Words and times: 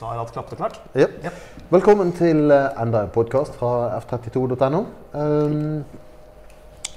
Da 0.00 0.10
er 0.10 0.18
alt 0.18 0.32
klappet 0.34 0.56
og 0.56 0.64
klart. 0.64 0.80
Ja. 0.98 1.06
Ja. 1.22 1.30
Velkommen 1.70 2.10
til 2.18 2.50
eh, 2.50 2.80
enda 2.82 3.04
en 3.06 3.12
podkast 3.14 3.54
fra 3.58 3.92
f32.no. 4.00 4.80
Um, 5.14 5.84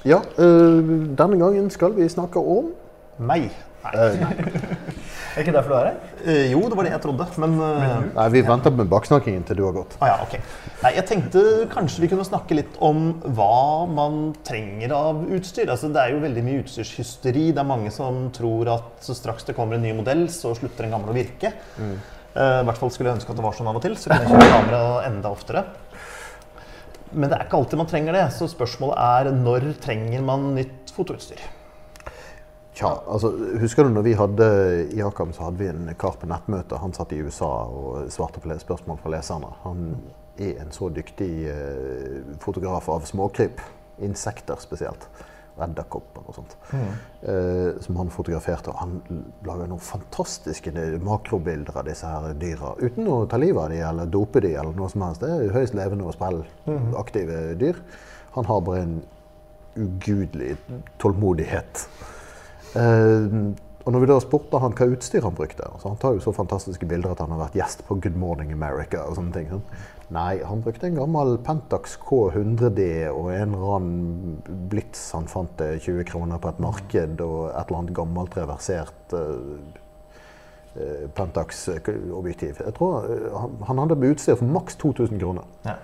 ja, 0.08 0.18
uh, 0.39 0.92
denne 1.20 1.38
gangen 1.42 1.70
skal 1.74 1.94
vi 1.98 2.07
snakke 2.10 2.42
om 2.42 2.71
Meg. 3.21 3.52
Nei. 3.86 3.94
eh, 3.94 4.18
Er 5.38 5.44
ikke 5.44 5.54
derfor 5.54 5.70
du 5.70 5.75
er 5.78 5.88
her? 5.92 6.42
Jo, 6.50 6.64
det 6.66 6.78
var 6.80 6.88
det 6.88 6.96
jeg 6.96 7.02
trodde, 7.04 7.28
men 7.38 7.54
Nei, 8.16 8.25
vi 8.34 8.42
venter 8.48 8.74
med 8.74 8.89
baksnakkingen 8.89 9.43
til 9.46 9.60
du 9.60 9.64
har 9.68 9.75
gått. 9.75 9.93
ah, 10.02 10.10
ja, 10.10 10.18
ok. 10.25 10.34
Nei, 10.82 10.92
jeg 10.98 11.06
tenkte 11.11 11.43
kanskje 11.70 12.02
vi 12.02 12.10
kunne 12.10 12.25
snakke 12.25 12.57
litt 12.57 12.79
om 12.84 13.11
hva 13.38 13.86
man 13.86 14.18
trenger 14.48 14.96
av 14.98 15.21
utstyr. 15.38 15.70
Altså, 15.70 15.92
det 15.93 16.02
er 16.02 16.16
jo 16.16 16.24
veldig 16.25 16.43
mye 16.50 16.64
utstyrshysteri. 16.66 17.52
Det 17.54 17.61
er 17.61 17.70
mange 17.70 17.93
som 17.93 18.24
tror 18.34 18.74
at 18.79 19.06
så 19.06 19.14
straks 19.18 19.46
det 19.46 19.54
kommer 19.57 19.78
en 19.78 19.86
ny 19.86 19.93
modell, 20.02 20.25
så 20.34 20.57
slutter 20.57 20.88
den 20.88 20.98
gamle 20.98 21.14
å 21.14 21.18
virke. 21.21 21.54
Eh, 21.78 22.16
I 22.36 22.66
hvert 22.68 22.78
fall 22.78 22.92
skulle 22.94 23.10
jeg 23.10 23.18
ønske 23.18 23.32
at 23.34 23.40
det 23.40 23.46
var 23.46 23.56
sånn 23.58 23.70
av 23.72 23.80
og 23.80 23.82
til, 23.82 23.96
så 23.98 24.12
kunne 24.12 24.28
jeg 24.28 24.34
kjøpe 24.34 24.50
kamera 24.52 24.82
enda 25.08 25.32
oftere. 25.34 25.64
Men 27.12 27.30
det 27.32 27.38
er 27.38 27.46
ikke 27.48 27.62
alltid 27.62 27.80
man 27.80 27.90
trenger 27.90 28.18
det, 28.18 28.26
så 28.36 28.50
spørsmålet 28.52 29.00
er 29.00 29.30
når 29.38 29.70
trenger 29.84 30.26
man 30.28 30.52
nytt 30.58 30.92
fotoutstyr? 30.94 31.42
Tja, 32.78 32.92
altså, 33.09 33.31
husker 33.58 33.88
du 33.88 33.95
når 33.95 34.03
vi 34.06 34.14
hadde 34.20 34.48
Akam 35.08 35.31
så 35.34 35.48
hadde 35.48 35.64
vi 35.64 35.70
en 35.72 35.88
kar 35.98 36.20
på 36.22 36.30
nettmøte. 36.30 36.78
Han 36.78 36.94
satt 36.94 37.16
i 37.16 37.23
USA 37.26 37.50
og 37.66 38.12
svarte 38.14 38.44
på 38.44 38.53
spørsmål 38.62 39.00
fra 39.02 39.14
leserne. 39.16 39.50
Han 39.64 39.88
er 40.38 40.59
en 40.62 40.70
så 40.75 40.92
dyktig 40.94 41.31
eh, 41.50 42.20
fotograf 42.44 42.89
av 42.94 43.08
småkryp. 43.09 43.64
Insekter 44.06 44.62
spesielt. 44.62 45.08
Edderkopper 45.63 46.25
og 46.27 46.38
sånt. 46.38 46.55
Eh, 46.73 47.80
som 47.83 48.00
han 48.02 48.11
fotograferte. 48.13 48.73
Og 48.73 48.81
han 48.81 49.23
lager 49.47 49.69
noen 49.72 49.83
fantastiske 49.83 50.73
makrobilder 51.03 51.77
av 51.80 51.88
disse 51.89 52.09
her 52.09 52.33
dyra. 52.39 52.75
Uten 52.81 53.09
å 53.11 53.19
ta 53.30 53.39
livet 53.41 53.63
av 53.63 53.73
dem 53.73 53.85
eller 53.89 54.11
dope 54.13 54.44
dem 54.44 54.58
eller 54.58 54.78
noe 54.78 54.89
som 54.94 55.05
helst. 55.08 55.23
Det 55.23 55.31
er 55.33 55.55
høyst 55.55 55.78
levende 55.78 56.08
og 56.08 56.17
spillaktive 56.17 57.44
dyr. 57.61 57.80
Han 58.38 58.50
har 58.50 58.66
bare 58.66 58.83
en 58.85 58.97
ugudelig 59.78 60.55
tålmodighet. 61.02 61.88
Eh, 62.78 63.39
og 63.88 63.93
når 63.95 64.03
vi 64.03 64.07
da 64.09 64.17
spurte 64.19 64.59
han 64.59 64.73
hva 64.75 64.85
utstyr 64.91 65.23
han 65.23 65.35
brukte 65.35 65.63
altså 65.63 65.93
Han 65.93 65.99
tar 66.02 66.17
jo 66.17 66.23
så 66.25 66.33
fantastiske 66.35 66.88
bilder 66.89 67.13
at 67.13 67.21
han 67.23 67.31
har 67.31 67.45
vært 67.45 67.55
gjest 67.55 67.85
på 67.88 67.95
Good 68.03 68.17
Morning 68.19 68.52
America. 68.52 69.05
og 69.07 69.16
sånne 69.16 69.31
ting. 69.31 69.61
Nei, 70.11 70.41
han 70.44 70.61
brukte 70.63 70.89
en 70.89 70.99
gammel 70.99 71.38
Pentax 71.44 71.95
K100D 72.03 72.83
og 73.13 73.31
en 73.31 73.55
eller 73.55 73.73
annen 73.77 74.61
Blitz 74.71 75.09
han 75.16 75.27
fant 75.31 75.52
til 75.59 75.79
20 75.79 76.07
kroner 76.11 76.39
på 76.44 76.52
et 76.52 76.61
marked, 76.63 77.23
og 77.23 77.49
et 77.49 77.63
eller 77.63 77.79
annet 77.79 77.95
gammelt 77.95 78.38
reversert 78.39 79.16
eh, 79.16 79.81
eh, 80.75 81.03
Pentax-objektiv. 81.16 82.61
Jeg 82.63 82.75
tror 82.79 83.07
eh, 83.07 83.27
han, 83.35 83.59
han 83.67 83.83
hadde 83.83 84.11
utstyr 84.11 84.39
for 84.39 84.51
maks 84.51 84.79
2000 84.83 85.19
kroner. 85.23 85.47
Ja. 85.67 85.75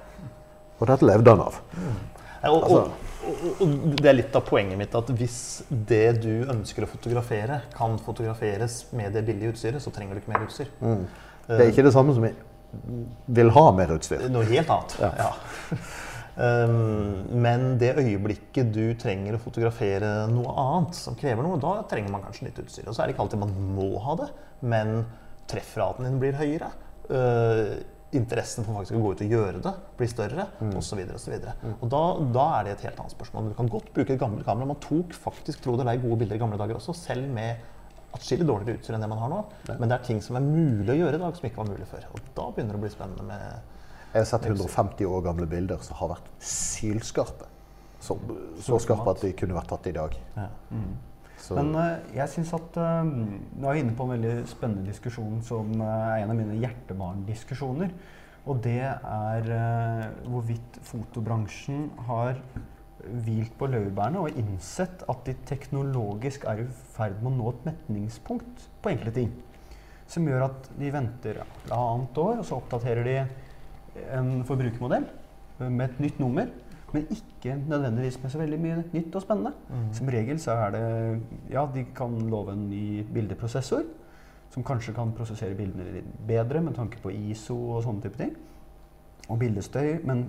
Og 0.79 0.87
dette 0.91 1.07
levde 1.07 1.35
han 1.35 1.43
av. 1.43 1.59
Ja, 1.79 1.95
Og, 2.43 2.63
Altså- 2.63 2.79
og, 3.23 3.43
og, 3.43 3.61
og 3.63 3.99
det 4.01 4.09
er 4.09 4.17
litt 4.17 4.35
av 4.35 4.43
poenget 4.47 4.79
mitt 4.79 4.95
at 4.99 5.11
hvis 5.15 5.37
det 5.69 6.21
du 6.23 6.43
ønsker 6.51 6.83
å 6.83 6.89
fotografere, 6.91 7.61
kan 7.75 7.95
fotograferes 8.03 8.81
med 8.91 9.13
det 9.15 9.23
billige 9.27 9.53
utstyret, 9.53 9.83
så 9.83 9.93
trenger 9.95 10.17
du 10.17 10.23
ikke 10.23 10.33
mer 10.33 10.43
utstyr. 10.47 10.71
Det 11.47 11.59
er 11.59 11.71
ikke 11.71 11.85
det 11.87 11.93
samme 11.95 12.15
som 12.15 12.25
jeg 12.27 12.35
vil 13.39 13.51
ha 13.55 13.63
mer 13.75 13.93
utstyr. 13.95 14.25
Noe 14.33 14.47
helt 14.49 14.73
annet. 14.73 14.97
Ja. 14.99 15.11
Ja. 15.19 15.31
Um, 16.33 17.23
men 17.45 17.65
det 17.81 17.93
øyeblikket 18.01 18.71
du 18.73 18.85
trenger 18.99 19.37
å 19.37 19.41
fotografere 19.43 20.13
noe 20.31 20.55
annet 20.63 20.97
som 20.97 21.17
krever 21.19 21.45
noe, 21.45 21.59
da 21.61 21.77
trenger 21.89 22.13
man 22.13 22.23
kanskje 22.25 22.49
litt 22.49 22.63
utstyr. 22.63 22.87
Og 22.87 22.95
så 22.95 23.03
er 23.03 23.09
det 23.09 23.15
ikke 23.15 23.27
alltid 23.27 23.43
man 23.43 23.53
må 23.77 23.91
ha 24.03 24.17
det, 24.23 24.29
men 24.65 25.03
treffraten 25.51 26.07
din 26.07 26.19
blir 26.21 26.39
høyere. 26.39 26.71
Uh, 27.11 27.77
interessen 28.19 28.65
for 28.65 28.77
faktisk 28.79 28.95
å 28.97 29.01
gå 29.03 29.11
ut 29.13 29.21
og 29.25 29.33
gjøre 29.35 29.61
det 29.63 29.73
blir 29.97 30.09
større, 30.11 30.47
Mm. 30.61 30.71
osv. 30.79 30.99
Og, 31.13 31.19
så 31.19 31.31
videre. 31.31 31.53
og 31.81 31.89
da, 31.89 32.01
da 32.35 32.45
er 32.59 32.63
det 32.63 32.71
et 32.77 32.85
helt 32.87 32.99
annet 33.03 33.15
spørsmål. 33.15 33.49
Du 33.49 33.53
kan 33.59 33.67
godt 33.69 33.93
bruke 33.93 34.13
et 34.13 34.19
gammelt 34.19 34.45
kamera. 34.45 34.65
Man 34.67 34.79
tok 34.83 35.13
faktisk 35.13 35.61
tro 35.61 35.75
det 35.77 35.85
lei 35.85 35.97
gode 35.97 36.19
bilder 36.23 36.35
i 36.35 36.39
gamle 36.39 36.57
dager 36.57 36.75
også, 36.79 36.95
selv 36.95 37.27
med 37.33 37.57
atskillig 38.13 38.45
dårligere 38.45 38.77
utstyr 38.77 38.93
enn 38.93 39.01
det 39.01 39.09
man 39.09 39.17
har 39.23 39.29
nå. 39.29 39.39
Men 39.79 39.89
det 39.89 39.95
er 39.99 40.03
ting 40.05 40.19
som 40.21 40.35
er 40.37 40.41
mulig 40.45 40.89
å 40.93 40.97
gjøre 40.99 41.15
i 41.17 41.23
dag, 41.23 41.35
som 41.35 41.47
ikke 41.49 41.57
var 41.63 41.69
mulig 41.71 41.87
før. 41.89 42.03
Og 42.13 42.19
da 42.37 42.49
begynner 42.53 42.75
det 42.75 42.81
å 42.81 42.83
bli 42.85 42.93
spennende 42.93 43.23
med 43.25 43.61
Jeg 44.13 44.19
har 44.21 44.25
sett 44.29 44.45
150 44.45 45.05
år 45.09 45.23
gamle 45.25 45.47
bilder 45.49 45.79
som 45.81 45.95
har 45.97 46.09
vært 46.13 46.27
sylskarpe. 46.39 47.47
Så, 48.03 48.17
så 48.61 48.77
skarpe 48.83 49.09
at 49.15 49.21
de 49.23 49.31
kunne 49.33 49.55
vært 49.57 49.69
tatt 49.71 49.87
i 49.89 49.95
dag. 49.95 50.13
ja. 50.37 50.47
Så, 51.43 51.57
Men 51.59 51.73
eh, 51.75 52.11
jeg 52.15 52.31
syns 52.31 52.53
at 52.55 52.77
eh, 52.79 53.07
Nå 53.07 53.67
er 53.67 53.75
vi 53.75 53.83
inne 53.83 53.95
på 53.97 54.05
en 54.07 54.13
veldig 54.15 54.35
spennende 54.47 54.87
diskusjon 54.87 55.41
som 55.43 55.73
eh, 55.75 56.03
er 56.15 56.23
en 56.23 56.31
av 56.31 56.39
mine 56.39 56.59
hjertebarndiskusjoner. 56.61 57.95
Og 58.43 58.59
det 58.59 58.81
er 58.83 59.45
hvorvidt 60.27 60.81
fotobransjen 60.83 61.85
har 62.09 62.41
hvilt 63.23 63.53
på 63.55 63.69
laurbærene 63.71 64.19
og 64.19 64.35
innsett 64.39 65.05
at 65.07 65.21
de 65.23 65.35
teknologisk 65.47 66.43
er 66.51 66.65
i 66.65 66.65
ferd 66.91 67.21
med 67.21 67.29
å 67.31 67.37
nå 67.37 67.53
et 67.53 67.69
metningspunkt 67.69 68.65
på 68.83 68.91
enkle 68.91 69.13
ting. 69.15 69.31
Som 70.11 70.27
gjør 70.27 70.49
at 70.49 70.67
de 70.75 70.91
venter 70.91 71.39
annet 71.71 72.19
år, 72.19 72.41
og 72.41 72.43
så 72.49 72.59
oppdaterer 72.59 73.07
de 73.07 73.15
en 74.19 74.33
forbrukermodell 74.43 75.07
med 75.63 75.85
et 75.87 76.03
nytt 76.03 76.19
nummer. 76.19 76.51
Men 76.91 77.07
ikke 77.43 77.57
nødvendigvis 77.69 78.21
med 78.23 78.31
så 78.31 78.39
veldig 78.39 78.59
mye 78.61 78.83
nytt 78.93 79.15
og 79.15 79.21
spennende. 79.25 79.51
Som 79.93 80.11
regel 80.13 80.39
så 80.39 80.51
er 80.51 80.71
det 80.71 81.21
Ja, 81.51 81.65
de 81.73 81.85
kan 81.95 82.15
love 82.29 82.53
en 82.53 82.69
ny 82.69 83.03
bildeprosessor. 83.03 83.83
Som 84.49 84.63
kanskje 84.63 84.93
kan 84.93 85.11
prosessere 85.17 85.57
bildene 85.57 85.91
litt 85.97 86.13
bedre 86.27 86.61
med 86.61 86.75
tanke 86.77 87.01
på 87.01 87.11
ISO 87.11 87.57
og 87.75 87.83
sånne 87.83 88.01
type 88.01 88.17
ting. 88.17 88.35
Og 89.29 89.39
bildestøy. 89.39 90.05
Men 90.05 90.25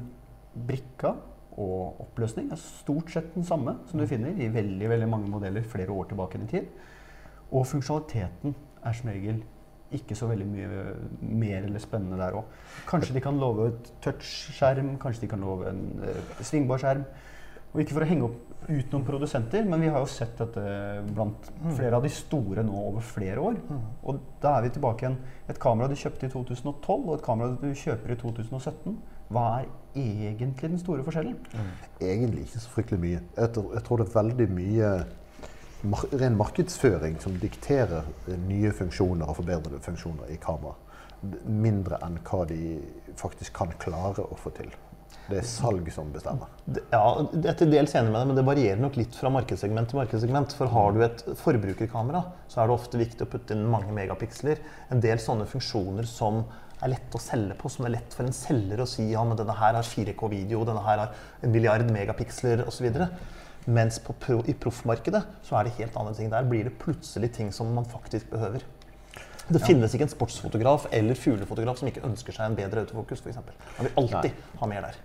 brikka 0.67 1.15
og 1.59 2.01
oppløsning 2.03 2.51
er 2.51 2.59
stort 2.59 3.11
sett 3.15 3.35
den 3.35 3.45
samme 3.47 3.77
som 3.87 4.01
du 4.01 4.07
finner 4.11 4.35
i 4.35 4.49
veldig 4.51 4.89
veldig 4.91 5.09
mange 5.09 5.31
modeller 5.31 5.63
flere 5.63 5.93
år 5.93 6.11
tilbake 6.11 6.41
i 6.43 6.47
tid. 6.51 6.71
Og 7.53 7.67
funksjonaliteten 7.67 8.55
er 8.85 8.93
som 8.93 9.11
regel 9.11 9.43
ikke 9.99 10.17
så 10.19 10.29
veldig 10.31 10.47
mye 10.49 10.81
mer 11.21 11.69
eller 11.69 11.83
spennende 11.83 12.19
der 12.21 12.39
òg. 12.39 12.57
Kanskje 12.91 13.17
de 13.17 13.23
kan 13.25 13.39
love 13.41 13.69
et 13.73 13.93
touchskjerm, 14.05 14.97
kanskje 15.03 15.27
de 15.27 15.31
kan 15.35 15.45
love 15.45 15.71
en 15.71 15.85
uh, 16.03 16.43
svingbar 16.43 16.83
skjerm. 16.83 17.07
Og 17.75 17.83
ikke 17.83 17.97
for 17.97 18.07
å 18.07 18.09
henge 18.09 18.27
opp 18.29 18.55
ut 18.69 18.93
noen 18.95 19.05
produsenter, 19.05 19.65
men 19.69 19.83
vi 19.83 19.91
har 19.93 20.01
jo 20.01 20.09
sett 20.09 20.39
dette 20.39 20.63
blant 21.11 21.49
flere 21.75 21.99
av 21.99 22.05
de 22.07 22.11
store 22.13 22.63
nå 22.65 22.77
over 22.91 23.05
flere 23.05 23.43
år. 23.43 23.59
Og 24.07 24.21
da 24.43 24.55
er 24.57 24.67
vi 24.67 24.71
tilbake 24.77 25.05
igjen. 25.05 25.19
Et 25.51 25.59
kamera 25.61 25.91
du 25.91 25.97
kjøpte 25.99 26.29
i 26.29 26.33
2012, 26.33 26.95
og 26.95 27.13
et 27.17 27.27
kamera 27.27 27.59
du 27.61 27.67
kjøper 27.75 28.15
i 28.15 28.19
2017. 28.23 28.95
Hva 29.35 29.45
er 29.59 29.69
egentlig 29.99 30.71
den 30.71 30.81
store 30.81 31.05
forskjellen? 31.05 31.37
egentlig 32.01 32.47
ikke 32.47 32.63
så 32.63 32.73
fryktelig 32.73 33.01
mye. 33.03 33.21
Jeg 33.37 33.53
tror, 33.57 34.01
det 34.01 34.07
er 34.07 34.17
veldig 34.17 34.49
mye 34.55 34.91
ren 36.13 36.39
markedsføring 36.39 37.19
som 37.23 37.37
dikterer 37.41 38.09
nye 38.49 38.73
funksjoner 38.75 39.29
og 39.29 39.39
forbedrede 39.41 39.83
funksjoner 39.85 40.33
i 40.33 40.41
kamera. 40.41 40.75
Mindre 41.45 42.01
enn 42.05 42.19
hva 42.25 42.45
de 42.49 42.79
faktisk 43.21 43.55
kan 43.57 43.73
klare 43.81 44.25
å 44.25 44.39
få 44.41 44.53
til. 44.57 44.73
Det 45.25 45.39
er 45.41 45.47
salg 45.49 45.87
som 45.93 46.11
bestemmer. 46.13 46.51
Ja, 46.93 47.01
er 47.25 47.55
til 47.57 47.71
dels 47.73 47.95
enig 47.97 48.11
med 48.11 48.19
deg, 48.19 48.27
men 48.29 48.37
det 48.37 48.45
varierer 48.45 48.81
nok 48.83 48.99
litt 49.01 49.15
fra 49.17 49.31
markedssegment 49.33 49.89
til 49.89 50.01
markedssegment. 50.03 50.53
For 50.59 50.69
har 50.73 50.93
du 50.93 51.01
et 51.07 51.23
forbrukerkamera, 51.41 52.21
så 52.51 52.61
er 52.61 52.69
det 52.69 52.77
ofte 52.77 53.01
viktig 53.01 53.25
å 53.25 53.31
putte 53.33 53.57
inn 53.57 53.65
mange 53.73 53.95
megapiksler. 53.97 54.61
En 54.93 55.01
del 55.05 55.23
sånne 55.23 55.47
funksjoner 55.49 56.09
som 56.09 56.43
er 56.85 56.93
lett 56.93 57.17
å 57.17 57.23
selge 57.23 57.57
på, 57.57 57.71
som 57.73 57.87
er 57.89 57.95
lett 57.97 58.17
for 58.17 58.29
en 58.29 58.37
selger 58.37 58.83
å 58.83 58.89
si 58.89 59.07
ja, 59.15 59.23
men 59.25 59.39
denne 59.39 59.57
her 59.57 59.79
har 59.79 59.89
4K-video, 59.89 60.67
denne 60.69 60.85
her 60.85 61.07
har 61.07 61.17
en 61.41 61.55
milliard 61.55 61.89
megapiksler 61.95 62.67
osv. 62.69 62.91
Mens 63.65 63.99
på 64.05 64.13
pro, 64.21 64.43
i 64.45 64.55
proffmarkedet 64.61 65.23
så 65.43 65.57
er 65.57 65.69
det 65.69 65.77
helt 65.79 65.97
andre 65.97 66.15
ting. 66.15 66.31
Der 66.33 66.49
blir 66.49 66.67
det 66.69 66.75
plutselig 66.79 67.33
ting 67.33 67.53
som 67.53 67.73
man 67.75 67.87
faktisk 67.89 68.31
behøver. 68.31 68.65
Det 69.49 69.61
finnes 69.61 69.93
ikke 69.93 70.07
en 70.07 70.13
sportsfotograf 70.13 70.87
eller 70.93 71.17
fuglefotograf 71.21 71.81
som 71.81 71.89
ikke 71.89 72.05
ønsker 72.07 72.33
seg 72.33 72.49
en 72.49 72.57
bedre 72.57 72.85
autofokus, 72.85 73.21
f.eks. 73.21 73.41
Man 73.77 73.89
vil 73.89 73.99
alltid 74.01 74.47
ha 74.61 74.69
mer 74.71 74.87
der. 74.87 75.03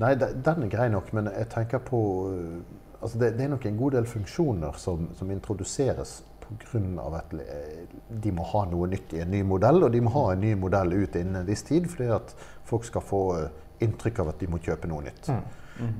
Nei, 0.00 0.14
den 0.16 0.64
er 0.66 0.70
grei 0.72 0.88
nok, 0.90 1.12
men 1.14 1.28
jeg 1.30 1.48
tenker 1.52 1.82
på 1.84 2.00
øh, 2.32 2.62
altså 3.00 3.20
det, 3.20 3.34
det 3.38 3.44
er 3.44 3.52
nok 3.52 3.66
en 3.68 3.76
god 3.78 3.96
del 3.98 4.08
funksjoner 4.08 4.78
som, 4.80 5.10
som 5.18 5.30
introduseres 5.30 6.16
pga. 6.60 7.16
at 7.18 7.34
eh, 7.34 7.84
de 8.08 8.32
må 8.32 8.44
ha 8.52 8.64
noe 8.70 8.86
nytt 8.90 9.12
i 9.16 9.20
en 9.24 9.30
ny 9.30 9.42
modell, 9.42 9.82
og 9.84 9.92
de 9.92 10.00
må 10.04 10.10
ha 10.10 10.32
en 10.32 10.40
ny 10.40 10.54
modell 10.54 10.92
ut 10.92 11.16
innen 11.16 11.36
en 11.42 11.46
viss 11.46 11.62
tid 11.62 11.86
fordi 11.90 12.10
at 12.14 12.34
folk 12.64 12.84
skal 12.84 13.02
få 13.02 13.20
øh, 13.38 13.48
inntrykk 13.84 14.20
av 14.24 14.28
at 14.34 14.38
de 14.40 14.46
må 14.52 14.58
kjøpe 14.62 14.88
noe 14.88 15.02
nytt. 15.06 15.28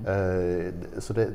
Eh, 0.06 0.73
d- 0.73 1.00
så 1.02 1.12
det 1.17 1.29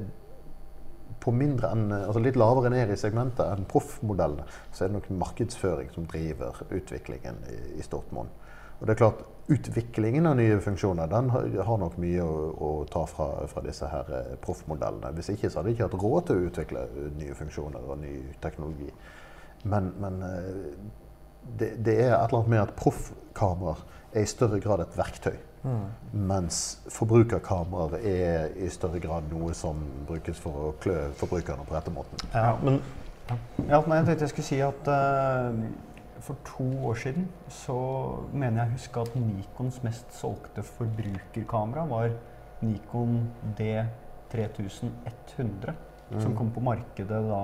på 1.20 1.32
mindre 1.36 1.74
enn, 1.76 1.90
altså 1.92 2.22
litt 2.24 2.38
lavere 2.40 2.70
ned 2.72 2.94
i 2.94 2.96
segmentet 3.00 3.44
enn 3.44 3.66
proffmodellene, 3.68 4.46
så 4.72 4.86
er 4.86 4.92
det 4.92 4.96
nok 5.02 5.10
markedsføring 5.20 5.90
som 5.92 6.06
driver 6.08 6.62
utviklingen 6.72 7.42
i, 7.52 7.58
i 7.80 7.84
stort 7.84 8.14
monn. 8.16 8.30
Og 8.80 8.88
det 8.88 8.96
er 8.96 9.04
klart, 9.04 9.26
Utviklingen 9.50 10.28
av 10.30 10.36
nye 10.38 10.60
funksjoner 10.62 11.08
den 11.10 11.30
har, 11.34 11.46
har 11.66 11.78
nok 11.82 11.96
mye 11.98 12.22
å, 12.22 12.34
å 12.54 12.68
ta 12.86 13.02
fra, 13.10 13.48
fra 13.50 13.64
disse 13.66 13.88
her 13.90 14.12
eh, 14.14 14.36
proffmodellene. 14.44 15.10
Hvis 15.18 15.32
ikke 15.34 15.50
så 15.50 15.58
hadde 15.58 15.72
de 15.72 15.74
ikke 15.74 15.88
hatt 15.88 15.96
råd 16.04 16.28
til 16.28 16.38
å 16.38 16.50
utvikle 16.52 16.84
eh, 16.86 17.08
nye 17.18 17.38
funksjoner 17.38 17.88
og 17.90 17.98
ny 17.98 18.12
teknologi. 18.44 18.92
Men, 19.74 19.90
men 19.98 20.22
eh, 20.28 20.70
det, 21.50 21.72
det 21.82 21.98
er 21.98 22.14
et 22.14 22.28
eller 22.28 22.44
annet 22.44 22.54
med 22.54 22.62
at 22.62 22.76
proffkameraer 22.78 23.82
er 24.14 24.22
i 24.22 24.30
større 24.30 24.62
grad 24.62 24.86
et 24.86 24.98
verktøy. 25.02 25.34
Mens 26.14 26.62
forbrukerkameraer 26.94 28.06
er 28.06 28.54
i 28.54 28.70
større 28.72 29.02
grad 29.02 29.34
noe 29.34 29.58
som 29.58 29.82
brukes 30.08 30.40
for 30.40 30.70
å 30.70 30.72
klø 30.80 31.10
forbrukerne 31.20 31.66
på 31.66 31.74
rette 31.74 31.94
måten. 31.98 32.22
Ja, 32.38 32.54
men 32.62 32.84
Ja, 33.70 33.78
nei, 33.86 34.00
jeg 34.00 34.06
tenkte 34.08 34.26
jeg 34.26 34.32
skulle 34.32 34.48
si 34.48 34.58
at 34.66 34.88
eh, 34.90 35.58
for 36.26 36.40
to 36.48 36.66
år 36.90 36.98
siden 37.00 37.28
så 37.52 37.76
mener 38.34 38.64
jeg 38.64 38.70
å 38.70 38.78
huske 38.78 39.04
at 39.06 39.20
Nikons 39.20 39.82
mest 39.86 40.16
solgte 40.16 40.64
forbrukerkamera 40.66 41.86
var 41.90 42.16
Nikon 42.62 43.22
D3100. 43.60 45.76
Som 46.18 46.34
kom 46.34 46.50
på 46.50 46.62
markedet 46.66 47.20
da 47.28 47.44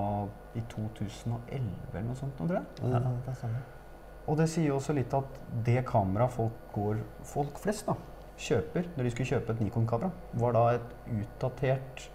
i 0.58 0.62
2011 0.72 1.92
eller 1.92 2.06
noe 2.08 2.18
sånt, 2.18 2.34
tror 2.38 2.58
jeg. 2.58 2.66
ja, 2.82 2.98
det 3.28 3.34
stemmer. 3.38 3.62
Og 4.26 4.40
det 4.40 4.48
sier 4.50 4.72
jo 4.72 4.80
også 4.80 4.96
litt 4.96 5.12
at 5.14 5.38
det 5.66 5.84
kameraet 5.86 6.34
folk, 6.34 6.56
går, 6.74 6.98
folk 7.30 7.60
flest 7.62 7.86
da, 7.86 7.94
kjøper 8.42 8.88
når 8.96 9.06
de 9.06 9.12
skulle 9.14 9.30
kjøpe 9.30 9.54
et 9.54 9.62
Nikon-kamera, 9.62 10.10
var 10.42 10.56
da 10.56 10.64
et 10.74 10.96
utdatert, 11.14 12.08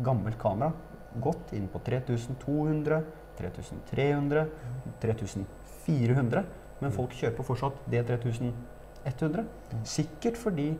gammelt 0.00 0.40
kamera. 0.40 0.72
Gått 1.20 1.52
inn 1.58 1.68
på 1.68 1.82
3200, 1.84 3.02
3300, 3.36 4.46
3400. 5.86 6.44
Men 6.80 6.92
folk 6.96 7.12
kjøper 7.18 7.44
fortsatt 7.44 7.80
D3100. 7.92 9.44
Sikkert 9.84 10.36
fordi 10.40 10.70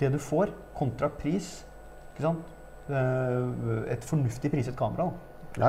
det 0.00 0.12
du 0.14 0.18
får 0.22 0.52
kontra 0.78 1.08
pris 1.10 1.64
ikke 2.12 2.26
sant? 2.26 2.52
Eh, 2.92 3.92
Et 3.94 4.04
fornuftig 4.04 4.50
priset 4.52 4.76
kamera 4.76 5.08
da, 5.56 5.68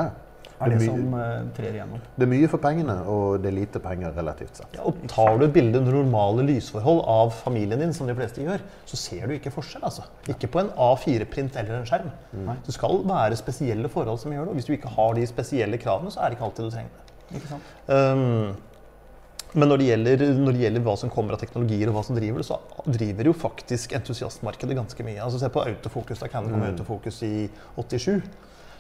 er 0.60 0.70
det, 0.70 0.78
Det 0.80 0.88
er 0.88 0.92
som 0.92 1.14
eh, 1.20 1.46
trer 1.56 1.76
igjennom. 1.76 2.02
Det 2.18 2.26
er 2.26 2.30
mye 2.32 2.48
for 2.52 2.62
pengene, 2.64 2.96
og 3.10 3.42
det 3.44 3.50
er 3.52 3.56
lite 3.58 3.80
penger 3.84 4.14
relativt 4.16 4.60
sett. 4.60 4.76
Ja, 4.78 4.84
og 4.88 5.00
tar 5.12 5.38
du 5.40 5.46
et 5.46 5.54
bilde 5.56 5.80
under 5.82 5.98
normale 5.98 6.46
lysforhold 6.48 7.02
av 7.10 7.32
familien 7.36 7.80
din, 7.84 7.94
som 7.96 8.08
de 8.08 8.16
fleste 8.18 8.44
gjør, 8.44 8.64
så 8.90 9.00
ser 9.00 9.28
du 9.28 9.36
ikke 9.38 9.52
forskjell. 9.54 9.84
altså. 9.84 10.06
Ikke 10.32 10.48
på 10.52 10.64
en 10.64 10.72
A4-print 10.72 11.58
eller 11.60 11.82
en 11.82 11.88
skjerm. 11.90 12.12
Mm. 12.32 12.54
Det 12.66 12.76
skal 12.76 13.02
være 13.08 13.40
spesielle 13.40 13.92
forhold 13.92 14.20
som 14.24 14.32
gjør 14.36 14.48
det. 14.48 14.54
og 14.56 14.60
Hvis 14.62 14.70
du 14.70 14.74
ikke 14.78 14.94
har 14.96 15.14
de 15.20 15.28
spesielle 15.28 15.80
kravene, 15.84 16.12
så 16.12 16.22
er 16.24 16.30
det 16.32 16.40
ikke 16.40 16.50
alltid 16.50 16.70
du 16.70 16.76
trenger 16.76 16.92
det. 17.00 17.13
Um, 17.88 18.54
men 19.54 19.70
når 19.70 19.80
det, 19.80 19.88
gjelder, 19.92 20.24
når 20.40 20.56
det 20.56 20.64
gjelder 20.64 20.86
hva 20.86 20.94
som 20.98 21.12
kommer 21.14 21.36
av 21.36 21.42
teknologier, 21.44 21.90
og 21.90 21.98
hva 21.98 22.02
som 22.08 22.18
driver 22.18 22.42
det, 22.42 22.48
så 22.48 22.58
driver 22.88 23.30
jo 23.30 23.36
faktisk 23.38 23.94
entusiastmarkedet 24.00 24.78
ganske 24.80 25.06
mye. 25.06 25.20
Altså 25.22 25.42
Se 25.42 25.50
på 25.54 25.62
autofokus. 25.62 26.24
Da 26.24 26.30
Canon 26.32 26.56
kom 26.56 26.64
mm. 26.64 26.72
autofokus 26.72 27.22
i 27.28 27.34
87. 27.78 28.24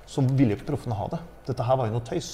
Så 0.10 0.24
ville 0.34 0.56
jo 0.56 0.60
ikke 0.60 0.72
proffene 0.72 0.98
ha 0.98 1.06
det. 1.14 1.20
Dette 1.52 1.68
her 1.68 1.78
var 1.80 1.88
jo 1.88 1.96
noe 1.96 2.08
tøys. 2.08 2.32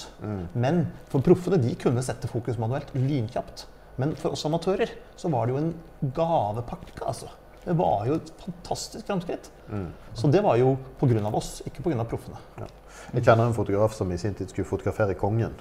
Men 0.56 0.86
for 1.12 1.26
proffene 1.26 1.60
de 1.62 1.76
kunne 1.80 2.04
sette 2.06 2.32
fokus 2.32 2.58
manuelt 2.62 2.94
lynkjapt. 2.96 3.68
Men 4.00 4.16
for 4.16 4.32
oss 4.32 4.46
amatører 4.48 4.96
så 5.20 5.30
var 5.34 5.46
det 5.46 5.54
jo 5.54 5.60
en 5.60 5.74
gavepakke, 6.16 7.04
altså. 7.04 7.28
Det 7.66 7.76
var 7.78 8.06
jo 8.08 8.16
et 8.16 8.32
fantastisk 8.40 9.04
framskritt. 9.10 9.50
Så 10.16 10.32
det 10.32 10.40
var 10.46 10.56
jo 10.58 10.78
pga. 11.02 11.28
oss, 11.36 11.60
ikke 11.68 11.84
pga. 11.84 12.08
proffene. 12.08 12.40
Jeg 13.12 13.26
kjenner 13.26 13.50
en 13.50 13.58
fotograf 13.58 13.94
som 13.98 14.12
i 14.12 14.18
sin 14.18 14.34
tid 14.34 14.50
skulle 14.50 14.70
fotografere 14.70 15.18
kongen 15.20 15.60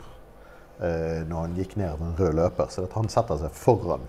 når 0.79 1.41
han 1.41 1.55
gikk 1.59 1.77
ned 1.77 1.91
av 1.91 2.03
en 2.07 2.17
rød 2.19 2.35
løper. 2.39 2.71
Så 2.71 2.87
han 2.93 3.09
setter 3.11 3.41
seg 3.41 3.55
foran, 3.55 4.05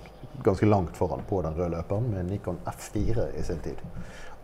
ganske 0.46 0.70
langt 0.70 0.98
foran 0.98 1.24
på 1.30 1.42
den 1.46 1.58
røde 1.58 1.74
løperen 1.78 2.10
med 2.14 2.30
Nikon 2.30 2.60
F4 2.70 3.30
i 3.40 3.44
sin 3.44 3.62
tid. 3.66 3.82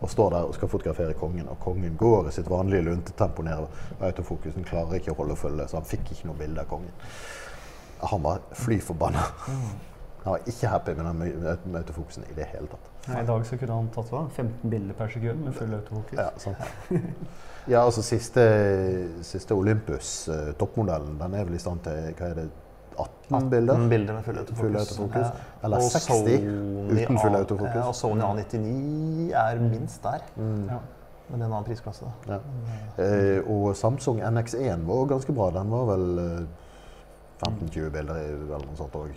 Og 0.00 0.10
står 0.10 0.30
der 0.34 0.44
og 0.44 0.54
skal 0.54 0.68
fotografere 0.68 1.14
kongen, 1.16 1.48
og 1.48 1.60
kongen 1.62 1.96
går 1.96 2.28
i 2.28 2.34
sitt 2.36 2.50
vanlige 2.50 2.84
luntetempo 2.84 3.44
nedover. 3.46 3.84
Og 3.96 4.06
autofokusen 4.10 4.66
klarer 4.68 4.98
ikke 4.98 5.14
å 5.14 5.20
holde 5.22 5.38
følge, 5.40 5.68
så 5.70 5.78
han 5.80 5.88
fikk 5.88 6.12
ikke 6.12 6.28
noe 6.28 6.40
bilde 6.40 6.64
av 6.64 6.68
kongen. 6.68 6.92
Han 8.02 8.26
var 8.26 8.42
fly 8.52 8.76
forbanna. 8.84 9.22
Han 10.26 10.34
var 10.34 10.40
ikke 10.50 10.68
happy 10.72 10.92
med 10.98 11.06
den 11.62 11.76
autofokusen 11.78 12.24
i 12.26 12.34
det 12.34 12.48
hele 12.50 12.66
tatt. 12.72 12.86
Nei, 13.06 13.20
I 13.22 13.26
dag 13.28 13.44
så 13.46 13.56
kunne 13.60 13.74
han 13.78 13.88
tatt 13.94 14.08
hva? 14.10 14.24
15 14.34 14.70
bilder 14.72 14.96
per 14.98 15.12
sekund 15.14 15.44
med 15.46 15.54
full 15.54 15.74
autofokus. 15.76 16.18
Ja, 16.18 16.28
sant. 16.42 16.56
ja 17.76 17.82
altså 17.86 18.02
siste, 18.02 18.42
siste 19.22 19.54
Olympus, 19.54 20.10
eh, 20.34 20.50
toppmodellen, 20.58 21.14
den 21.20 21.34
er 21.38 21.46
vel 21.46 21.54
i 21.54 21.62
stand 21.62 21.84
til 21.86 22.10
hva 22.18 22.32
er 22.32 22.40
det, 22.40 22.48
18 22.96 23.50
bilder? 23.52 23.74
18 23.76 23.88
bilder 23.92 24.14
med 24.18 24.24
full 24.26 24.38
autofokus. 24.42 24.64
Full 24.64 24.76
autofokus. 24.82 25.30
Ja. 25.30 25.62
Eller 25.68 25.76
Og 25.86 25.90
60 25.94 26.10
Sony 26.10 26.36
uten 26.96 27.18
full 27.22 27.38
autofokus. 27.38 27.74
Ja, 27.78 27.86
og 27.86 27.94
Sony 27.94 28.22
A99 28.26 29.32
er 29.46 29.60
minst 29.62 30.02
der. 30.02 30.26
Mm. 30.36 30.62
Ja. 30.72 30.78
Men 31.28 31.40
det 31.40 31.42
er 31.42 31.46
en 31.50 31.52
annen 31.52 31.64
prisklasse. 31.66 32.06
da. 32.26 32.38
Ja. 32.98 33.04
Eh, 33.04 33.50
og 33.50 33.76
Samsung 33.76 34.20
NX1 34.22 34.84
var 34.86 35.06
ganske 35.10 35.34
bra. 35.36 35.50
Den 35.54 35.70
var 35.70 35.84
vel 35.92 36.18
eh, 36.24 36.46
15-20 37.46 37.90
bilder 37.90 38.16
i- 38.16 38.28
eller 38.32 38.64
noe 38.66 38.76
sånt 38.78 38.94
òg. 38.96 39.10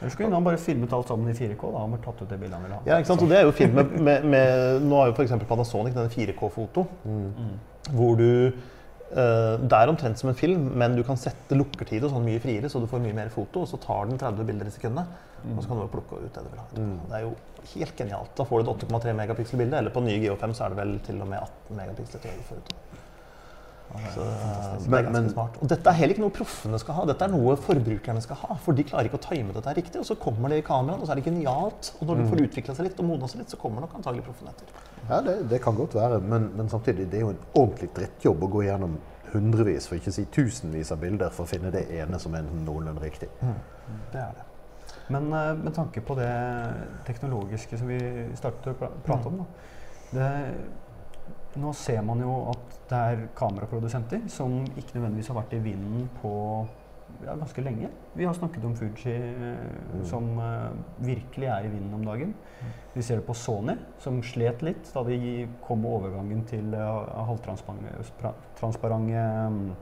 Eller 0.00 0.10
skulle 0.12 0.34
han 0.34 0.44
bare 0.44 0.58
filmet 0.60 0.92
alt 0.92 1.08
sammen 1.08 1.30
i 1.30 1.36
4K 1.38 1.72
da, 1.72 1.82
bare 1.92 2.02
tatt 2.04 2.22
ut 2.22 2.28
det 2.28 2.38
bildet 2.40 2.56
han 2.58 2.64
ville 2.66 2.78
ha. 2.78 2.82
Ja, 2.88 2.98
ikke 3.00 3.12
sant? 3.12 3.22
Og 3.24 3.30
det 3.32 3.38
er 3.38 3.46
jo 3.48 3.52
fint 3.56 3.74
med, 3.76 3.94
med, 4.08 4.24
med 4.32 4.82
Nå 4.84 4.98
har 5.00 5.12
jo 5.12 5.16
f.eks. 5.16 5.36
Panasonic 5.48 5.94
denne 5.96 6.12
4K-foto, 6.12 6.86
Mm. 7.06 7.54
hvor 7.94 8.16
du 8.18 8.26
uh, 9.14 9.54
Det 9.62 9.78
er 9.78 9.88
omtrent 9.92 10.18
som 10.18 10.28
en 10.32 10.34
film, 10.38 10.66
men 10.74 10.96
du 10.98 11.02
kan 11.06 11.16
sette 11.16 11.56
lukkertid 11.56 12.04
og 12.04 12.10
sånn 12.12 12.26
mye 12.26 12.42
friere, 12.42 12.68
så 12.68 12.82
du 12.82 12.88
får 12.90 13.00
mye 13.04 13.14
mer 13.16 13.30
foto, 13.32 13.62
og 13.62 13.70
så 13.70 13.78
tar 13.80 14.10
den 14.10 14.18
30 14.18 14.44
bilder 14.50 14.66
i 14.66 14.74
sekundet. 14.74 15.06
Og 15.46 15.62
så 15.62 15.68
kan 15.70 15.78
du 15.78 15.86
plukke 15.92 16.18
ut 16.18 16.32
det 16.34 16.42
du 16.42 16.48
vil 16.50 16.58
ha. 16.58 16.66
Mm. 16.74 16.94
Det 17.06 17.14
er 17.18 17.22
jo 17.22 17.34
helt 17.76 17.96
genialt. 18.00 18.32
Da 18.34 18.44
får 18.48 18.62
du 18.64 18.70
et 18.72 18.86
8,3 18.90 19.12
megapiksel-bilde. 19.14 19.78
eller 19.78 19.94
på 19.94 20.02
nye 20.02 20.18
Geo5 20.18 20.54
så 20.58 20.64
er 20.66 20.74
det 20.74 20.78
vel 20.80 20.98
til 21.06 21.20
og 21.22 21.28
med 21.30 21.38
18 21.38 21.76
megapiksel. 21.78 22.20
Så, 24.14 24.24
Men- 24.90 25.06
er 25.06 25.10
men- 25.10 25.28
smart. 25.30 25.56
Og 25.62 25.68
dette 25.68 25.88
er 25.88 25.92
heller 25.94 26.14
ikke 26.14 26.24
noe 26.24 26.34
proffene 26.34 26.78
skal 26.78 26.94
ha, 26.94 27.04
dette 27.06 27.24
er 27.24 27.28
noe 27.32 27.56
forbrukerne 27.56 28.20
skal 28.22 28.36
ha. 28.36 28.56
For 28.60 28.72
de 28.72 28.84
klarer 28.84 29.08
ikke 29.08 29.18
å 29.20 29.24
time 29.28 29.52
dette 29.52 29.74
riktig, 29.74 30.00
og 30.00 30.06
så 30.06 30.16
kommer 30.20 30.48
det 30.48 30.58
i 30.58 30.66
kameraet, 30.66 31.00
og 31.00 31.06
så 31.06 31.12
er 31.12 31.20
det 31.20 31.24
genialt. 31.24 31.92
Og 32.00 32.06
når 32.08 32.16
det 32.20 32.28
får 32.30 32.42
utvikla 32.46 32.74
seg 32.76 32.88
litt 32.88 33.00
og 33.00 33.06
modna 33.06 33.28
seg 33.28 33.40
litt, 33.40 33.50
så 33.50 33.56
kommer 33.56 33.80
nok 33.80 33.94
antagelig 33.94 34.24
proffene 34.26 34.50
etter. 34.50 34.66
Ja, 35.08 35.20
det, 35.20 35.36
det 35.50 35.62
kan 35.62 35.74
godt 35.78 35.94
være, 35.94 36.20
men, 36.20 36.50
men 36.56 36.68
samtidig 36.68 37.10
det 37.10 37.20
er 37.20 37.26
jo 37.28 37.30
en 37.34 37.44
ordentlig 37.54 37.92
drittjobb 37.94 38.42
å 38.42 38.50
gå 38.56 38.64
gjennom 38.66 38.98
hundrevis, 39.32 39.86
for 39.88 39.96
ikke 39.96 40.10
å 40.12 40.16
si 40.16 40.24
tusenvis 40.34 40.92
av 40.92 41.00
bilder 41.02 41.30
for 41.34 41.46
å 41.46 41.50
finne 41.50 41.70
det 41.74 41.86
ene 41.98 42.18
som 42.22 42.34
er 42.34 42.42
noenlunde 42.42 43.02
riktig. 43.02 43.28
Det 44.12 44.20
er 44.20 44.34
det. 44.34 44.44
Men 45.08 45.28
uh, 45.32 45.54
med 45.54 45.74
tanke 45.74 46.00
på 46.02 46.16
det 46.18 46.30
teknologiske 47.06 47.78
som 47.78 47.90
vi 47.90 47.98
startet 48.38 48.72
å 48.72 48.90
prate 49.06 49.30
om, 49.30 49.42
da. 49.42 49.46
Det, 50.10 50.30
nå 51.60 51.72
ser 51.76 52.02
man 52.06 52.20
jo 52.22 52.32
at 52.52 52.74
det 52.90 52.98
er 53.10 53.28
kameraprodusenter 53.38 54.26
som 54.30 54.60
ikke 54.76 54.98
nødvendigvis 54.98 55.30
har 55.32 55.38
vært 55.40 55.54
i 55.56 55.62
vinden 55.64 56.08
på 56.20 56.32
ja, 57.24 57.34
ganske 57.34 57.62
lenge. 57.64 57.88
Vi 58.16 58.24
har 58.26 58.34
snakket 58.36 58.64
om 58.66 58.76
Fuji, 58.76 59.14
eh, 59.14 60.04
som 60.08 60.38
eh, 60.42 60.70
virkelig 61.06 61.48
er 61.48 61.64
i 61.66 61.72
vinden 61.72 61.94
om 61.94 62.04
dagen. 62.06 62.34
Vi 62.94 63.02
ser 63.02 63.16
det 63.20 63.26
på 63.26 63.34
Sony, 63.36 63.76
som 64.02 64.22
slet 64.24 64.62
litt 64.66 64.94
da 64.94 65.02
de 65.06 65.18
kom 65.66 65.82
med 65.84 65.90
overgangen 65.98 66.44
til 66.48 66.74
uh, 66.74 67.26
halvtransparente 67.28 69.24
mm, 69.52 69.74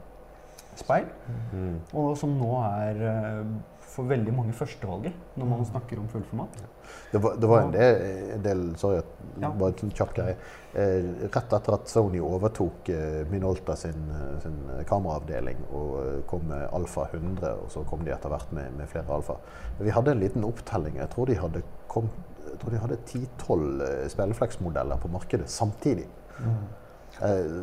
speil. 0.78 1.06
Og 1.94 2.16
som 2.18 2.30
nå 2.38 2.52
er 2.66 2.94
eh, 3.10 3.44
for 3.94 4.08
veldig 4.10 4.32
mange 4.34 4.52
førstevalget 4.56 5.36
når 5.38 5.46
man 5.50 5.64
snakker 5.68 5.98
om 6.00 6.08
fullformat. 6.10 6.56
Det 7.12 7.20
var, 7.22 7.36
det 7.40 7.48
var 7.48 7.62
en, 7.62 7.72
del, 7.72 8.00
en 8.34 8.42
del 8.44 8.62
Sorry, 8.80 9.00
Ja. 9.40 9.48
bare 9.50 9.72
en 9.72 9.78
sånn 9.80 9.92
kjapp 9.94 10.12
greie. 10.16 10.34
Eh, 10.74 11.06
rett 11.30 11.54
etter 11.56 11.76
at 11.76 11.88
Sony 11.90 12.20
overtok 12.22 12.88
eh, 12.92 13.22
Minolta 13.30 13.76
sin, 13.78 14.04
eh, 14.10 14.36
sin 14.42 14.58
kameraavdeling 14.90 15.62
og 15.72 16.24
kom 16.30 16.46
med 16.50 16.68
Alfa 16.74 17.06
100, 17.12 17.54
og 17.64 17.70
så 17.70 17.84
kom 17.88 18.04
de 18.04 18.12
etter 18.14 18.32
hvert 18.34 18.52
med, 18.52 18.72
med 18.78 18.90
flere 18.90 19.14
Alfa. 19.14 19.38
Vi 19.80 19.90
hadde 19.94 20.14
en 20.14 20.22
liten 20.22 20.44
opptelling. 20.44 20.98
Jeg 21.00 21.10
tror 21.14 21.30
de 21.30 21.38
hadde, 21.40 21.62
kom, 21.88 22.10
jeg 22.50 22.58
tror 22.62 22.74
de 22.74 22.82
hadde 22.84 23.00
10-12 23.06 23.84
eh, 23.88 24.08
spillefleksmodeller 24.14 25.02
på 25.02 25.12
markedet 25.14 25.48
samtidig. 25.50 26.06
Eh, 26.40 26.64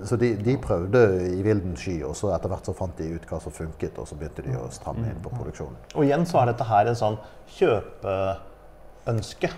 Så 0.07 0.15
de, 0.21 0.35
de 0.39 0.55
prøvde 0.63 1.01
i 1.27 1.41
vilden 1.43 1.75
sky, 1.79 1.97
og 2.07 2.15
så 2.15 2.31
etter 2.35 2.49
hvert 2.51 2.65
så 2.69 2.73
fant 2.77 2.97
de 2.97 3.09
ut 3.17 3.25
hva 3.27 3.39
som 3.43 3.53
funket, 3.55 3.97
og 3.99 4.07
så 4.07 4.15
begynte 4.19 4.45
de 4.45 4.55
å 4.55 4.69
stramme 4.73 5.09
inn 5.11 5.21
på 5.23 5.33
produksjonen. 5.33 5.77
Og 5.95 6.07
igjen 6.07 6.25
så 6.29 6.41
er 6.41 6.45
dette 6.53 6.69
her 6.69 6.87
en 6.87 6.99
sånn 7.01 7.19
kjøpeønske. 7.57 9.49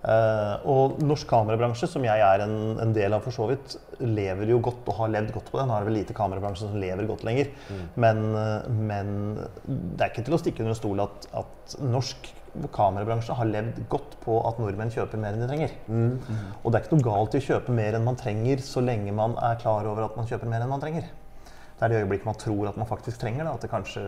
Eh, 0.00 0.54
og 0.72 0.96
norsk 1.04 1.28
kamerabransje, 1.28 1.88
som 1.92 2.04
jeg 2.06 2.22
er 2.24 2.44
en, 2.46 2.56
en 2.80 2.92
del 2.96 3.12
av 3.12 3.24
for 3.26 3.36
så 3.36 3.50
vidt, 3.50 3.76
lever 4.00 4.48
jo 4.48 4.60
godt 4.64 4.88
og 4.88 4.96
har 5.02 5.12
levd 5.12 5.34
godt 5.34 5.50
på 5.52 5.60
den. 5.60 5.72
Det 5.72 5.88
vel 5.90 5.98
lite 5.98 6.16
kamerabransje 6.16 6.70
som 6.70 6.80
lever 6.80 7.08
godt 7.08 7.24
lenger. 7.28 7.50
Men, 8.00 8.22
eh, 8.38 8.68
men 8.90 9.14
det 9.66 10.06
er 10.06 10.12
ikke 10.12 10.24
til 10.28 10.38
å 10.38 10.40
stikke 10.40 10.64
under 10.64 10.78
stol 10.78 11.04
at, 11.04 11.28
at 11.42 11.76
norsk 11.84 12.30
kamerabransje 12.74 13.36
har 13.38 13.48
levd 13.48 13.80
godt 13.92 14.16
på 14.24 14.36
at 14.48 14.58
nordmenn 14.62 14.92
kjøper 14.92 15.20
mer 15.22 15.36
enn 15.36 15.44
de 15.44 15.48
trenger. 15.50 15.74
Og 16.62 16.72
det 16.72 16.78
er 16.78 16.84
ikke 16.84 16.98
noe 16.98 17.06
galt 17.06 17.36
i 17.36 17.40
å 17.40 17.46
kjøpe 17.46 17.76
mer 17.76 17.96
enn 17.96 18.06
man 18.06 18.18
trenger, 18.20 18.62
så 18.64 18.82
lenge 18.84 19.14
man 19.16 19.36
er 19.38 19.60
klar 19.62 19.86
over 19.86 20.08
at 20.08 20.16
man 20.18 20.28
kjøper 20.30 20.50
mer 20.50 20.64
enn 20.64 20.72
man 20.72 20.82
trenger. 20.82 21.06
Det 21.80 21.86
er 21.86 21.94
det 21.94 22.02
øyeblikket 22.02 22.28
man 22.28 22.36
tror 22.36 22.68
at 22.68 22.76
man 22.76 22.88
faktisk 22.90 23.22
trenger 23.22 23.46
det, 23.46 23.52
at 23.54 23.62
det 23.64 23.70
kanskje 23.72 24.02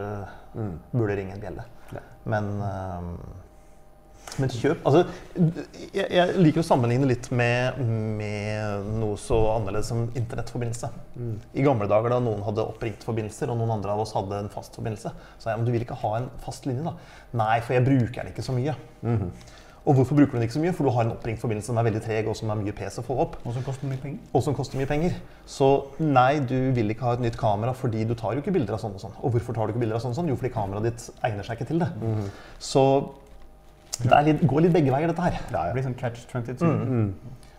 burde 0.92 1.16
ringe 1.16 1.32
en 1.38 1.40
bjelle. 1.40 1.64
Men 2.28 2.50
eh, 2.66 3.06
Men 4.40 4.48
kjøp 4.48 4.86
altså, 4.88 5.02
jeg, 5.92 6.06
jeg 6.08 6.36
liker 6.40 6.62
å 6.62 6.64
sammenligne 6.64 7.08
litt 7.10 7.26
med, 7.36 7.80
med 8.16 8.86
noe 9.02 9.18
så 9.20 9.36
annerledes 9.58 9.90
som 9.92 10.06
internettforbindelse. 10.08 10.88
I 11.52 11.64
gamle 11.66 11.88
dager 11.90 12.14
da 12.14 12.20
noen 12.24 12.44
hadde 12.46 12.64
oppringt 12.64 13.04
forbindelser, 13.04 13.52
og 13.52 13.60
noen 13.60 13.74
andre 13.76 13.92
av 13.92 14.04
oss 14.06 14.14
hadde 14.16 14.40
en 14.40 14.52
fast 14.52 14.78
forbindelse, 14.78 15.12
så 15.36 15.44
sa 15.44 15.52
jeg 15.52 15.60
men 15.60 15.68
du 15.68 15.74
vil 15.74 15.84
ikke 15.84 16.00
ha 16.00 16.14
en 16.20 16.30
fast 16.44 16.68
linje, 16.68 16.86
da? 16.86 16.94
Nei, 17.42 17.58
for 17.60 17.76
jeg 17.76 17.84
bruker 17.88 18.22
den 18.22 18.32
ikke 18.32 18.46
så 18.46 18.56
mye. 18.56 18.76
Og 19.82 19.96
hvorfor 19.98 20.14
bruker 20.14 20.30
du 20.30 20.38
den 20.38 20.46
ikke 20.46 20.54
så 20.54 20.60
mye? 20.62 20.72
For 20.78 20.86
du 20.86 20.92
har 20.94 21.02
en 21.02 21.14
oppringt 21.16 21.40
forbindelse 21.42 21.72
som 21.72 21.78
er 21.80 21.86
veldig 21.88 22.02
treg, 22.04 22.28
og 22.30 22.36
som 22.38 22.52
er 22.54 22.60
mye 22.60 22.74
pes 22.76 23.00
å 23.00 23.02
få 23.02 23.16
opp. 23.24 23.34
Og 23.42 23.56
som 23.56 23.64
koster 23.66 23.88
mye 23.90 23.98
penger. 23.98 24.20
Og 24.30 24.44
som 24.46 24.54
koster 24.54 24.78
mye 24.78 24.86
penger. 24.86 25.16
Så 25.50 25.70
nei, 25.98 26.38
du 26.38 26.70
vil 26.76 26.94
ikke 26.94 27.08
ha 27.08 27.16
et 27.18 27.24
nytt 27.24 27.38
kamera 27.40 27.74
fordi 27.74 28.04
du 28.06 28.14
tar 28.18 28.36
jo 28.36 28.44
ikke 28.44 28.54
bilder 28.54 28.78
av 28.78 28.82
sånn 28.84 28.94
og 28.94 29.02
sånn. 29.02 29.16
Og 29.18 29.34
hvorfor 29.34 29.58
tar 29.58 29.66
du 29.66 29.74
ikke 29.74 29.82
bilder 29.82 29.98
av 29.98 30.04
sånn 30.04 30.14
og 30.14 30.20
sånn? 30.20 30.30
Jo, 30.30 30.38
fordi 30.38 30.52
kameraet 30.54 30.86
ditt 30.86 31.26
egner 31.26 31.48
seg 31.48 31.58
ikke 31.58 31.72
til 31.72 31.82
det. 31.82 31.90
Så 32.62 32.84
det 34.00 34.22
litt, 34.26 34.42
går 34.48 34.64
litt 34.66 34.74
begge 34.74 34.92
veier, 34.94 35.10
dette 35.12 35.22
her. 35.28 35.38
Det 35.52 35.76
blir 35.76 35.84
sånn 35.86 35.98
catch 36.00 36.24
22. 36.32 36.72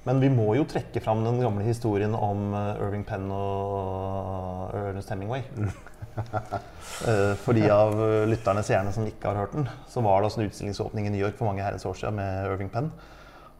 Men 0.04 0.20
vi 0.20 0.28
må 0.34 0.50
jo 0.58 0.66
trekke 0.68 1.00
fram 1.04 1.22
den 1.24 1.40
gamle 1.40 1.64
historien 1.64 2.12
om 2.18 2.50
eh, 2.58 2.82
Irving 2.84 3.06
Penn 3.08 3.30
og 3.32 4.74
Ernest 4.76 5.14
Hemingway. 5.14 5.46
Eh, 6.14 7.32
For 7.42 7.58
de 7.58 7.64
av 7.74 7.96
eh, 7.98 8.28
lytterne 8.30 8.62
seerne 8.62 8.92
som 8.94 9.02
ikke 9.10 9.32
har 9.32 9.40
hørt 9.40 9.56
den, 9.58 9.64
så 9.90 10.04
var 10.06 10.22
det 10.22 10.28
også 10.28 10.44
en 10.44 10.46
utstillingsåpning 10.52 11.08
i 11.08 11.14
New 11.16 11.24
York 11.24 11.40
for 11.40 11.50
mange 11.50 11.64
herrens 11.66 11.88
år 11.90 11.96
siden 11.98 12.20
med 12.20 12.52
Irving 12.52 12.70
Penn. 12.70 12.92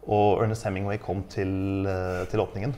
Og 0.06 0.44
Ernest 0.44 0.68
Hemingway 0.68 1.00
kom 1.02 1.24
til, 1.34 1.88
til 2.30 2.44
åpningen. 2.44 2.76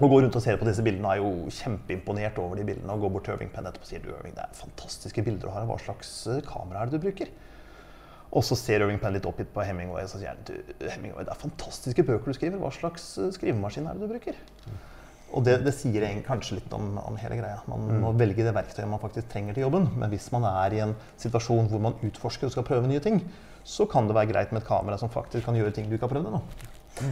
Og 0.00 0.08
går 0.10 0.24
rundt 0.24 0.40
og 0.40 0.42
ser 0.42 0.58
på 0.58 0.66
disse 0.66 0.82
bildene 0.82 1.12
er 1.14 1.22
jo 1.22 1.46
kjempeimponert 1.54 2.40
over 2.42 2.58
de 2.58 2.66
bildene. 2.66 2.90
Og 2.96 3.06
går 3.06 3.14
bort 3.14 3.28
til 3.28 3.36
Irving 3.36 3.54
Penn 3.54 3.70
etterpå 3.70 3.86
og 3.86 3.92
sier 3.92 4.02
du 4.02 4.10
Irving, 4.10 4.34
det 4.34 4.42
er 4.48 4.58
fantastiske 4.58 5.22
bilder 5.28 5.46
du 5.46 5.54
har. 5.54 5.70
Hva 5.70 5.78
slags 5.84 6.10
kamera 6.50 6.82
er 6.82 6.90
det 6.90 6.98
du 6.98 7.06
bruker? 7.06 7.30
Og 8.34 8.42
så 8.42 8.56
ser 8.58 8.82
Irving 8.82 8.98
Penn 9.02 9.14
litt 9.14 9.26
oppgitt 9.28 9.52
på 9.54 9.62
Hemingway 9.62 10.02
og 10.06 10.10
så 10.10 10.18
sier 10.18 10.38
du, 10.46 10.56
Hemingway, 10.82 11.22
det 11.26 11.30
er 11.34 11.38
fantastiske 11.38 12.04
bøker 12.06 12.32
du 12.32 12.36
skriver. 12.36 12.58
Hva 12.58 12.72
slags 12.74 13.06
eh, 13.22 13.30
skrivemaskin 13.36 13.86
er 13.86 13.94
det 13.94 14.08
du 14.08 14.10
bruker? 14.10 14.40
Og 15.34 15.42
det, 15.46 15.56
det 15.66 15.72
sier 15.74 16.04
kanskje 16.26 16.58
litt 16.60 16.74
om, 16.74 16.98
om 17.00 17.16
hele 17.18 17.38
greia. 17.40 17.62
Man 17.70 17.88
må 18.02 18.12
velge 18.18 18.44
det 18.46 18.54
verktøyet 18.54 18.90
man 18.90 19.02
faktisk 19.02 19.30
trenger 19.32 19.56
til 19.56 19.66
jobben. 19.66 19.88
Men 19.98 20.12
hvis 20.12 20.28
man 20.34 20.46
er 20.50 20.76
i 20.76 20.82
en 20.84 20.94
situasjon 21.22 21.70
hvor 21.70 21.82
man 21.82 21.98
utforsker 22.06 22.50
og 22.50 22.54
skal 22.54 22.66
prøve 22.66 22.90
nye 22.90 23.02
ting, 23.02 23.22
så 23.64 23.86
kan 23.90 24.06
det 24.06 24.14
være 24.18 24.30
greit 24.30 24.52
med 24.52 24.62
et 24.62 24.68
kamera 24.68 24.98
som 25.00 25.10
faktisk 25.10 25.46
kan 25.48 25.56
gjøre 25.58 25.74
ting 25.74 25.88
du 25.88 25.96
ikke 25.96 26.06
har 26.06 26.14
prøvd 26.14 26.30
ennå. 26.30 26.42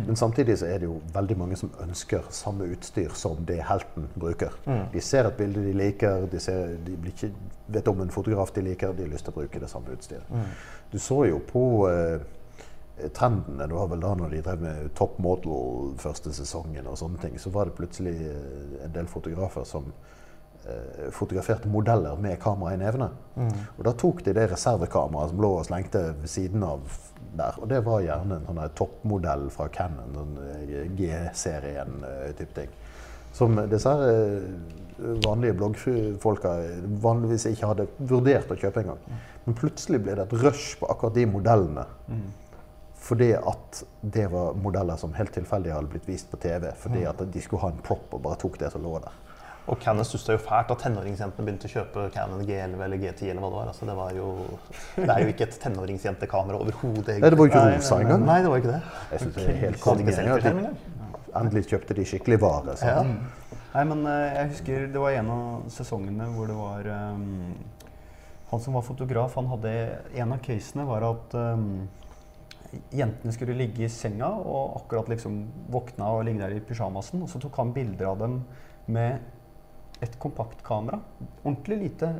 Men 0.06 0.16
samtidig 0.16 0.58
så 0.58 0.66
er 0.70 0.78
det 0.78 0.86
jo 0.86 1.00
veldig 1.14 1.36
mange 1.38 1.56
som 1.58 1.72
ønsker 1.82 2.28
samme 2.30 2.68
utstyr 2.70 3.14
som 3.18 3.40
det 3.48 3.58
helten 3.66 4.06
bruker. 4.14 4.54
De 4.92 5.00
ser 5.02 5.26
et 5.26 5.38
bilde 5.38 5.64
de 5.64 5.72
liker, 5.74 6.28
de, 6.30 6.40
ser, 6.40 6.76
de 6.86 6.94
blir 6.96 7.14
ikke, 7.16 7.32
vet 7.74 7.90
om 7.90 8.04
en 8.04 8.14
fotograf 8.14 8.52
de 8.54 8.62
liker, 8.68 8.94
de 8.94 9.06
har 9.06 9.10
lyst 9.10 9.26
til 9.26 9.34
å 9.34 9.40
bruke 9.40 9.62
det 9.62 9.70
samme 9.72 9.96
utstyret. 9.96 10.38
Du 10.92 10.98
så 11.02 11.24
jo 11.26 11.40
på 11.48 11.64
eh, 11.90 12.22
trendene, 13.10 13.66
det 13.66 13.74
var 13.74 13.90
vel 13.90 14.04
da 14.04 14.14
når 14.18 14.36
de 14.36 14.42
drev 14.46 14.62
med 14.62 14.90
Top 14.98 15.18
Model 15.22 15.96
første 15.98 16.34
sesongen 16.36 16.86
og 16.86 16.98
sånne 17.00 17.18
ting, 17.22 17.38
så 17.40 17.50
var 17.50 17.68
det 17.68 17.78
plutselig 17.80 18.14
eh, 18.28 18.82
en 18.86 18.94
del 18.94 19.10
fotografer 19.10 19.66
som 19.68 19.90
fotograferte 21.10 21.68
modeller 21.68 22.16
med 22.22 22.36
kamera 22.42 22.74
i 22.74 22.78
nevene. 22.78 23.08
Og 23.76 23.80
da 23.86 23.92
tok 23.98 24.20
de 24.26 24.34
det 24.36 24.44
reservekameraet 24.52 25.32
som 25.32 25.42
lå 25.42 25.50
og 25.58 25.66
slengte 25.66 26.04
ved 26.20 26.30
siden 26.30 26.62
av 26.66 26.84
der. 27.36 27.58
Og 27.60 27.68
det 27.68 27.80
var 27.86 28.04
gjerne 28.04 28.38
en 28.38 28.46
sånn 28.48 28.76
toppmodell 28.78 29.48
fra 29.54 29.68
Canon, 29.72 30.14
sånn 30.16 30.38
eh, 30.44 30.84
G-serien-type 30.98 32.54
ting. 32.56 32.76
Som 33.32 33.56
disse 33.72 33.92
eh, 34.08 34.46
vanlige 35.24 35.56
bloggfolka 35.56 36.54
vanligvis 37.02 37.48
ikke 37.50 37.72
hadde 37.72 37.88
vurdert 37.98 38.52
å 38.52 38.58
kjøpe 38.60 38.84
engang. 38.84 39.00
Men 39.46 39.58
plutselig 39.58 40.02
ble 40.04 40.16
det 40.18 40.28
et 40.28 40.38
rush 40.44 40.76
på 40.80 40.88
akkurat 40.92 41.16
de 41.16 41.26
modellene. 41.30 41.86
Fordi 43.02 43.32
at 43.34 43.80
det 44.14 44.28
var 44.30 44.54
modeller 44.62 45.00
som 45.00 45.14
helt 45.16 45.32
tilfeldig 45.34 45.72
hadde 45.74 45.90
blitt 45.90 46.06
vist 46.06 46.28
på 46.30 46.38
TV. 46.44 46.68
Fordi 46.78 47.02
at 47.08 47.24
de 47.34 47.42
skulle 47.42 47.64
ha 47.64 47.72
en 47.72 47.82
prop 47.82 48.12
og 48.14 48.22
bare 48.22 48.38
tok 48.38 48.60
det 48.60 48.70
som 48.74 48.84
lå 48.84 48.94
der. 49.02 49.16
Og 49.70 49.78
Canon 49.78 50.06
stussa 50.06 50.34
jo 50.34 50.40
fælt 50.42 50.72
at 50.74 50.80
tenåringsjentene 50.82 51.46
begynte 51.46 51.68
å 51.68 51.72
kjøpe 51.72 52.08
Canon 52.14 52.40
G11 52.48 52.80
eller 52.82 52.98
G10 52.98 53.28
eller 53.30 53.44
hva 53.44 53.50
det 53.52 53.58
var. 53.60 53.68
Altså, 53.70 53.86
det, 53.86 53.94
var 53.94 54.16
jo, 54.16 54.30
det 54.96 55.10
er 55.14 55.22
jo 55.22 55.34
ikke 55.34 55.46
et 55.46 55.60
tenåringsjentekamera 55.62 56.58
overhodet. 56.64 57.20
Nei, 57.22 57.30
det 57.30 57.38
var 57.38 57.46
jo 57.46 57.52
ikke 57.52 57.68
rosa 57.68 58.00
engang. 58.02 58.26
Nei, 58.26 58.40
det 58.42 58.50
var 58.50 58.64
ikke 58.64 58.72
det. 58.72 58.80
Jeg 59.12 59.22
synes 59.22 59.38
det 59.38 59.46
er 59.46 59.60
helt 59.62 59.84
konge 59.84 60.72
endelig 61.38 61.68
kjøpte 61.70 61.96
de 61.96 62.04
skikkelig 62.08 62.38
vare. 62.42 62.76
Så. 62.78 62.88
Ja. 62.90 63.58
Nei, 63.72 63.84
men 63.88 64.04
eh, 64.08 64.36
jeg 64.36 64.52
husker 64.52 64.86
det 64.92 65.00
var 65.00 65.16
en 65.16 65.32
av 65.32 65.68
sesongene 65.72 66.28
hvor 66.34 66.50
det 66.50 66.56
var 66.58 66.88
um, 67.14 67.52
Han 68.50 68.60
som 68.60 68.76
var 68.76 68.84
fotograf, 68.84 69.36
han 69.38 69.48
hadde 69.48 69.70
En 70.20 70.34
av 70.34 70.42
casene 70.44 70.84
var 70.84 71.06
at 71.08 71.36
um, 71.40 71.86
jentene 72.92 73.32
skulle 73.32 73.56
ligge 73.56 73.86
i 73.86 73.92
senga 73.92 74.28
og 74.28 74.82
akkurat 74.82 75.08
liksom 75.12 75.40
våkna 75.72 76.10
og 76.16 76.26
ligge 76.28 76.44
der 76.44 76.56
i 76.56 76.64
pysjamasen. 76.64 77.24
Og 77.24 77.32
så 77.32 77.40
tok 77.40 77.58
han 77.60 77.72
bilder 77.76 78.12
av 78.12 78.20
dem 78.22 78.38
med 78.92 79.20
et 80.02 80.18
kompaktkamera. 80.18 80.98
Ordentlig 81.44 81.78
lite 81.86 82.12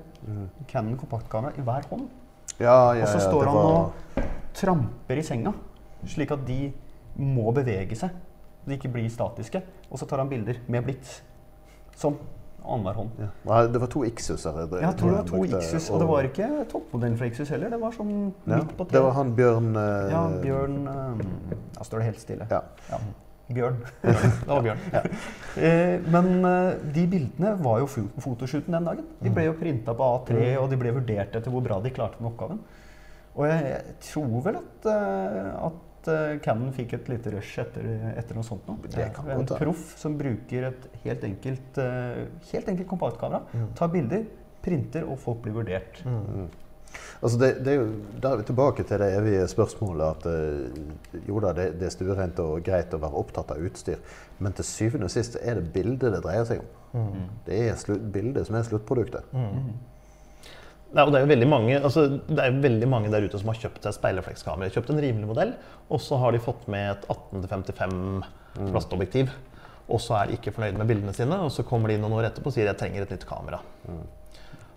Canon 0.71 0.97
kompaktkamera 1.01 1.53
i 1.59 1.65
hver 1.67 1.89
hånd. 1.91 2.09
Ja, 2.61 2.93
ja, 2.95 3.03
Og 3.03 3.09
så 3.09 3.19
ja, 3.19 3.25
står 3.29 3.47
han 3.49 3.57
og 3.57 4.27
tramper 4.55 5.19
i 5.19 5.23
senga, 5.27 5.53
slik 6.07 6.31
at 6.35 6.45
de 6.47 6.73
må 7.19 7.53
bevege 7.55 7.97
seg. 7.99 8.11
De 8.67 8.77
ikke 8.77 8.93
blir 8.93 9.09
statiske. 9.11 9.63
Og 9.91 9.99
så 9.99 10.07
tar 10.07 10.23
han 10.23 10.29
bilder 10.31 10.61
med 10.71 10.85
blits. 10.87 11.21
Sånn. 11.99 12.17
Annenhver 12.63 12.95
hånd. 12.95 13.11
ja. 13.19 13.67
Det 13.67 13.81
var 13.83 13.89
to 13.91 14.05
Ixuser. 14.07 14.53
jeg- 14.55 14.83
Jeg 14.83 14.97
tror 14.97 15.11
det 15.11 15.17
var 15.19 15.25
to 15.25 15.45
Ixus, 15.45 15.91
og 15.91 15.99
det 15.99 16.07
var 16.09 16.23
ikke 16.23 16.65
toppmodellen 16.71 17.17
fra 17.19 17.27
Ixus 17.27 17.49
heller. 17.49 17.71
Det 17.71 17.81
var 17.81 17.91
sånn 17.91 18.33
ja, 18.47 18.57
midt 18.57 18.77
på 18.77 18.85
Det 18.89 19.03
var 19.03 19.13
han 19.13 19.35
Bjørn 19.35 19.75
uh... 19.77 20.11
Ja, 20.11 20.29
Bjørn 20.41 20.87
uh, 20.87 21.19
Ja, 21.77 21.83
står 21.83 21.99
det 21.99 22.05
helt 22.05 22.21
stille. 22.21 22.47
Ja. 22.51 22.61
Ja. 23.53 23.59
Bjørn. 23.59 23.77
Det 24.03 24.49
var 24.49 24.63
Bjørn. 24.65 24.83
Ja. 24.93 25.03
Eh, 25.63 26.01
Men 26.15 26.45
eh, 26.49 26.75
de 26.95 27.07
bildene 27.13 27.55
var 27.63 27.79
jo 27.83 27.87
fotoshooten 28.25 28.73
den 28.77 28.89
dagen. 28.89 29.07
De 29.23 29.31
ble 29.31 29.45
jo 29.51 29.55
printa 29.61 29.95
på 29.99 30.09
A3, 30.17 30.57
og 30.63 30.69
de 30.73 30.79
ble 30.81 30.93
vurdert 30.97 31.37
etter 31.37 31.51
hvor 31.53 31.63
bra 31.65 31.81
de 31.85 31.93
klarte 31.95 32.19
den 32.21 32.31
oppgaven. 32.31 32.61
Og 33.37 33.47
jeg, 33.49 33.65
jeg 33.73 33.97
tror 34.09 34.43
vel 34.45 34.61
at, 34.61 34.89
eh, 34.93 35.67
at 35.69 36.11
Canon 36.43 36.73
fikk 36.75 36.97
et 36.99 37.09
lite 37.13 37.31
rush 37.31 37.61
etter, 37.63 37.85
etter 38.19 38.35
noe 38.35 38.43
sånt. 38.43 38.65
Det 38.91 39.13
kan 39.15 39.29
en 39.31 39.45
proff 39.47 39.93
som 40.01 40.17
bruker 40.19 40.67
et 40.73 40.89
helt 41.05 41.23
enkelt, 41.29 41.79
helt 42.51 42.73
enkelt 42.73 42.89
kompaktkamera, 42.91 43.45
tar 43.79 43.93
bilder, 43.93 44.25
printer, 44.65 45.07
og 45.07 45.21
folk 45.23 45.45
blir 45.45 45.55
vurdert. 45.61 46.03
Altså 47.23 47.39
det, 47.39 47.51
det 47.63 47.71
er 47.71 47.79
jo, 47.79 47.87
Da 48.23 48.33
er 48.33 48.41
vi 48.41 48.47
tilbake 48.49 48.85
til 48.87 48.99
det 48.99 49.09
evige 49.15 49.47
spørsmålet 49.51 50.05
at 50.09 50.27
uh, 50.27 51.21
jo 51.29 51.39
da, 51.45 51.53
det, 51.55 51.69
det 51.79 51.87
er 51.87 51.95
stuerent 51.95 52.43
og 52.43 52.65
greit 52.67 52.95
å 52.95 53.01
være 53.03 53.23
opptatt 53.23 53.53
av 53.55 53.63
utstyr, 53.63 54.03
men 54.43 54.57
til 54.59 54.67
syvende 54.67 55.07
og 55.07 55.15
sist 55.15 55.39
er 55.41 55.61
det 55.61 55.71
bildet 55.75 56.17
det 56.17 56.23
dreier 56.25 56.49
seg 56.49 56.65
om. 56.65 56.71
Det 57.47 57.61
er 57.69 57.79
slutt, 57.81 58.03
bildet 58.13 58.49
som 58.49 58.59
er 58.59 58.67
sluttproduktet. 58.67 59.31
Nei, 60.93 61.05
og 61.07 61.15
det 61.15 61.23
er 61.23 61.49
mange, 61.49 61.79
altså, 61.79 62.05
det 62.29 62.37
er 62.43 62.51
jo 62.51 62.65
veldig 62.67 62.89
mange 62.91 63.13
der 63.13 63.25
ute 63.25 63.39
som 63.41 63.49
har 63.49 63.61
kjøpt 63.63 63.87
seg 63.87 63.95
speilreflekskamera. 63.97 64.73
Kjøpt 64.75 64.91
en 64.93 65.01
rimelig 65.01 65.31
modell, 65.31 65.55
og 65.89 66.03
så 66.05 66.19
har 66.21 66.35
de 66.35 66.43
fått 66.43 66.67
med 66.73 66.91
et 66.91 67.07
18-55 67.09 67.95
plastobjektiv. 68.75 69.33
Og 69.89 70.03
så 70.05 70.19
er 70.19 70.29
de 70.29 70.37
ikke 70.37 70.53
fornøyd 70.53 70.77
med 70.77 70.91
bildene 70.91 71.15
sine, 71.17 71.39
og 71.41 71.49
så 71.55 71.65
kommer 71.67 71.91
de 71.91 71.97
noen 72.03 72.19
år 72.19 72.29
etterpå 72.29 72.53
og 72.53 72.57
sier 72.57 72.69
jeg 72.69 72.79
trenger 72.81 73.07
et 73.07 73.15
nytt 73.15 73.25
kamera. 73.29 73.63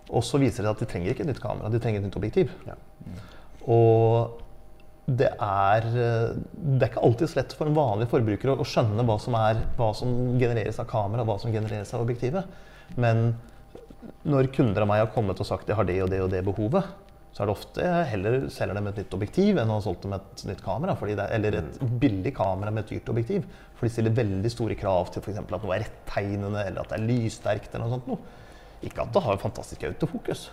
Og 0.06 0.22
så 0.24 0.38
viser 0.38 0.62
det 0.62 0.68
seg 0.68 0.74
at 0.74 0.82
de 0.82 0.90
trenger 0.90 1.12
ikke 1.12 1.24
et 1.26 1.30
nytt 1.32 1.42
kamera, 1.42 1.70
de 1.72 1.80
trenger 1.82 2.02
et 2.02 2.08
nytt 2.08 2.18
objektiv. 2.18 2.52
Ja. 2.68 2.76
Og 3.66 4.42
det 5.06 5.28
er, 5.32 5.86
eh, 5.86 6.36
det 6.54 6.82
er 6.82 6.90
ikke 6.90 7.02
alltid 7.06 7.30
så 7.30 7.40
lett 7.40 7.54
for 7.54 7.70
en 7.70 7.76
vanlig 7.78 8.08
forbruker 8.10 8.52
å, 8.52 8.58
å 8.62 8.66
skjønne 8.66 9.04
hva 9.06 9.18
som, 9.22 9.36
er, 9.38 9.62
hva 9.78 9.92
som 9.94 10.12
genereres 10.38 10.80
av 10.82 10.88
kamera, 10.90 11.22
og 11.22 11.30
hva 11.30 11.38
som 11.42 11.54
genereres 11.54 11.92
av 11.94 12.02
objektivet. 12.02 12.46
Men 12.98 13.28
når 14.26 14.50
kunder 14.54 14.82
av 14.82 14.90
meg 14.90 15.02
har 15.04 15.12
kommet 15.14 15.42
og 15.42 15.46
sagt 15.48 15.66
de 15.66 15.76
har 15.78 15.86
det 15.86 16.00
og 16.02 16.10
det 16.10 16.22
og 16.24 16.30
det 16.34 16.42
behovet, 16.46 16.86
så 17.36 17.42
er 17.42 17.50
det 17.50 17.52
ofte 17.52 17.84
jeg 17.84 18.08
heller 18.14 18.34
selger 18.48 18.78
dem 18.78 18.86
et 18.88 18.98
nytt 19.02 19.14
objektiv 19.14 19.58
enn 19.60 19.68
å 19.68 19.76
ha 19.76 19.82
solgt 19.84 20.06
dem 20.06 20.14
et 20.16 20.44
nytt 20.48 20.62
kamera. 20.64 20.94
Fordi 20.96 21.18
det, 21.18 21.26
eller 21.36 21.58
et 21.58 21.82
billig 22.00 22.32
kamera 22.38 22.72
med 22.72 22.86
et 22.86 22.94
dyrt 22.94 23.10
objektiv. 23.12 23.44
For 23.76 23.84
de 23.84 23.92
stiller 23.92 24.14
veldig 24.16 24.52
store 24.54 24.78
krav 24.80 25.10
til 25.12 25.20
f.eks. 25.20 25.42
at 25.42 25.52
noe 25.52 25.74
er 25.76 25.84
rettegnende, 25.84 26.62
eller 26.62 26.80
at 26.80 26.94
det 26.94 26.96
er 26.96 27.04
lyssterkt. 27.10 27.74
eller 27.74 27.84
noe 27.84 27.98
sånt 27.98 28.08
noe. 28.08 28.45
Ikke 28.82 29.02
at 29.02 29.12
det 29.14 29.22
har 29.24 29.38
fantastisk 29.40 29.82
autofokus. 29.88 30.52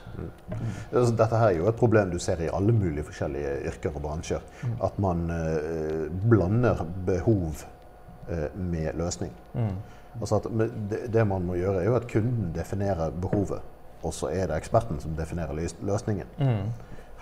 Altså, 0.93 1.15
Dette 1.19 1.37
her 1.37 1.47
er 1.47 1.57
jo 1.57 1.67
et 1.67 1.75
problem 1.79 2.11
du 2.11 2.19
ser 2.23 2.39
i 2.41 2.49
alle 2.53 2.71
mulige 2.71 3.03
forskjellige 3.03 3.57
yrker 3.71 3.95
og 3.95 4.01
bransjer. 4.05 4.45
At 4.83 4.99
man 4.99 5.25
eh, 5.33 6.07
blander 6.29 6.85
behov 7.05 7.65
eh, 8.29 8.47
med 8.55 8.93
løsning. 8.99 9.33
Altså 10.21 10.35
at 10.39 10.47
det, 10.89 10.99
det 11.13 11.27
man 11.27 11.45
må 11.45 11.55
gjøre, 11.57 11.81
er 11.81 11.85
jo 11.89 11.95
at 11.97 12.07
kunden 12.11 12.51
definerer 12.55 13.09
behovet, 13.21 13.61
og 14.03 14.13
så 14.13 14.29
er 14.29 14.47
det 14.47 14.57
eksperten 14.57 14.99
som 15.01 15.15
definerer 15.17 15.57
løsningen. 15.81 16.27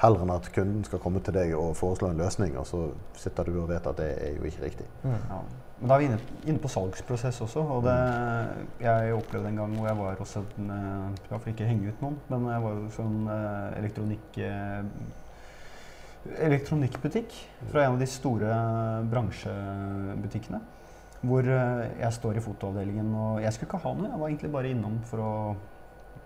Heller 0.01 0.23
enn 0.23 0.33
at 0.33 0.47
kunden 0.55 0.85
skal 0.87 1.01
komme 1.01 1.19
til 1.21 1.35
deg 1.35 1.51
og 1.53 1.75
foreslå 1.77 2.09
en 2.09 2.21
løsning, 2.21 2.55
og 2.57 2.65
så 2.65 2.87
sitter 3.21 3.45
du 3.45 3.59
og 3.61 3.67
vet 3.69 3.85
at 3.85 3.99
det 3.99 4.07
er 4.17 4.37
jo 4.39 4.47
ikke 4.49 4.63
riktig. 4.63 4.87
Ja. 5.05 5.41
Men 5.81 5.89
da 5.89 5.95
er 5.95 6.01
vi 6.01 6.07
inne, 6.09 6.19
inne 6.45 6.61
på 6.61 6.69
salgsprosess 6.69 7.41
også. 7.45 7.61
Og 7.75 7.83
det, 7.85 7.95
jeg 8.81 9.13
opplevde 9.17 9.49
en 9.49 9.61
gang 9.61 9.75
hvor 9.77 9.87
jeg 9.89 9.97
var 9.97 10.19
hos 10.21 10.35
en 10.37 10.73
eh, 10.73 11.21
Jeg 11.29 11.41
får 11.41 11.53
ikke 11.53 11.69
henge 11.69 11.89
ut 11.93 12.03
noen, 12.05 12.19
men 12.29 12.47
jeg 12.51 12.63
var 12.65 12.79
hos 12.83 12.99
en 13.01 13.17
eh, 13.33 13.79
elektronikk... 13.81 14.41
eh, 14.45 14.83
elektronikkbutikk 16.45 17.33
fra 17.71 17.81
en 17.81 17.95
av 17.95 18.01
de 18.01 18.07
store 18.09 18.57
bransjebutikkene. 19.09 20.59
Hvor 21.25 21.45
jeg 21.45 22.13
står 22.13 22.37
i 22.37 22.43
fotoavdelingen, 22.45 23.09
og 23.17 23.41
jeg 23.41 23.53
skulle 23.53 23.69
ikke 23.69 23.81
ha 23.81 23.93
noe. 23.97 24.09
Jeg 24.09 24.21
var 24.21 24.29
egentlig 24.29 24.51
bare 24.53 24.69
innom 24.73 24.99
for 25.09 25.21
å 25.21 25.31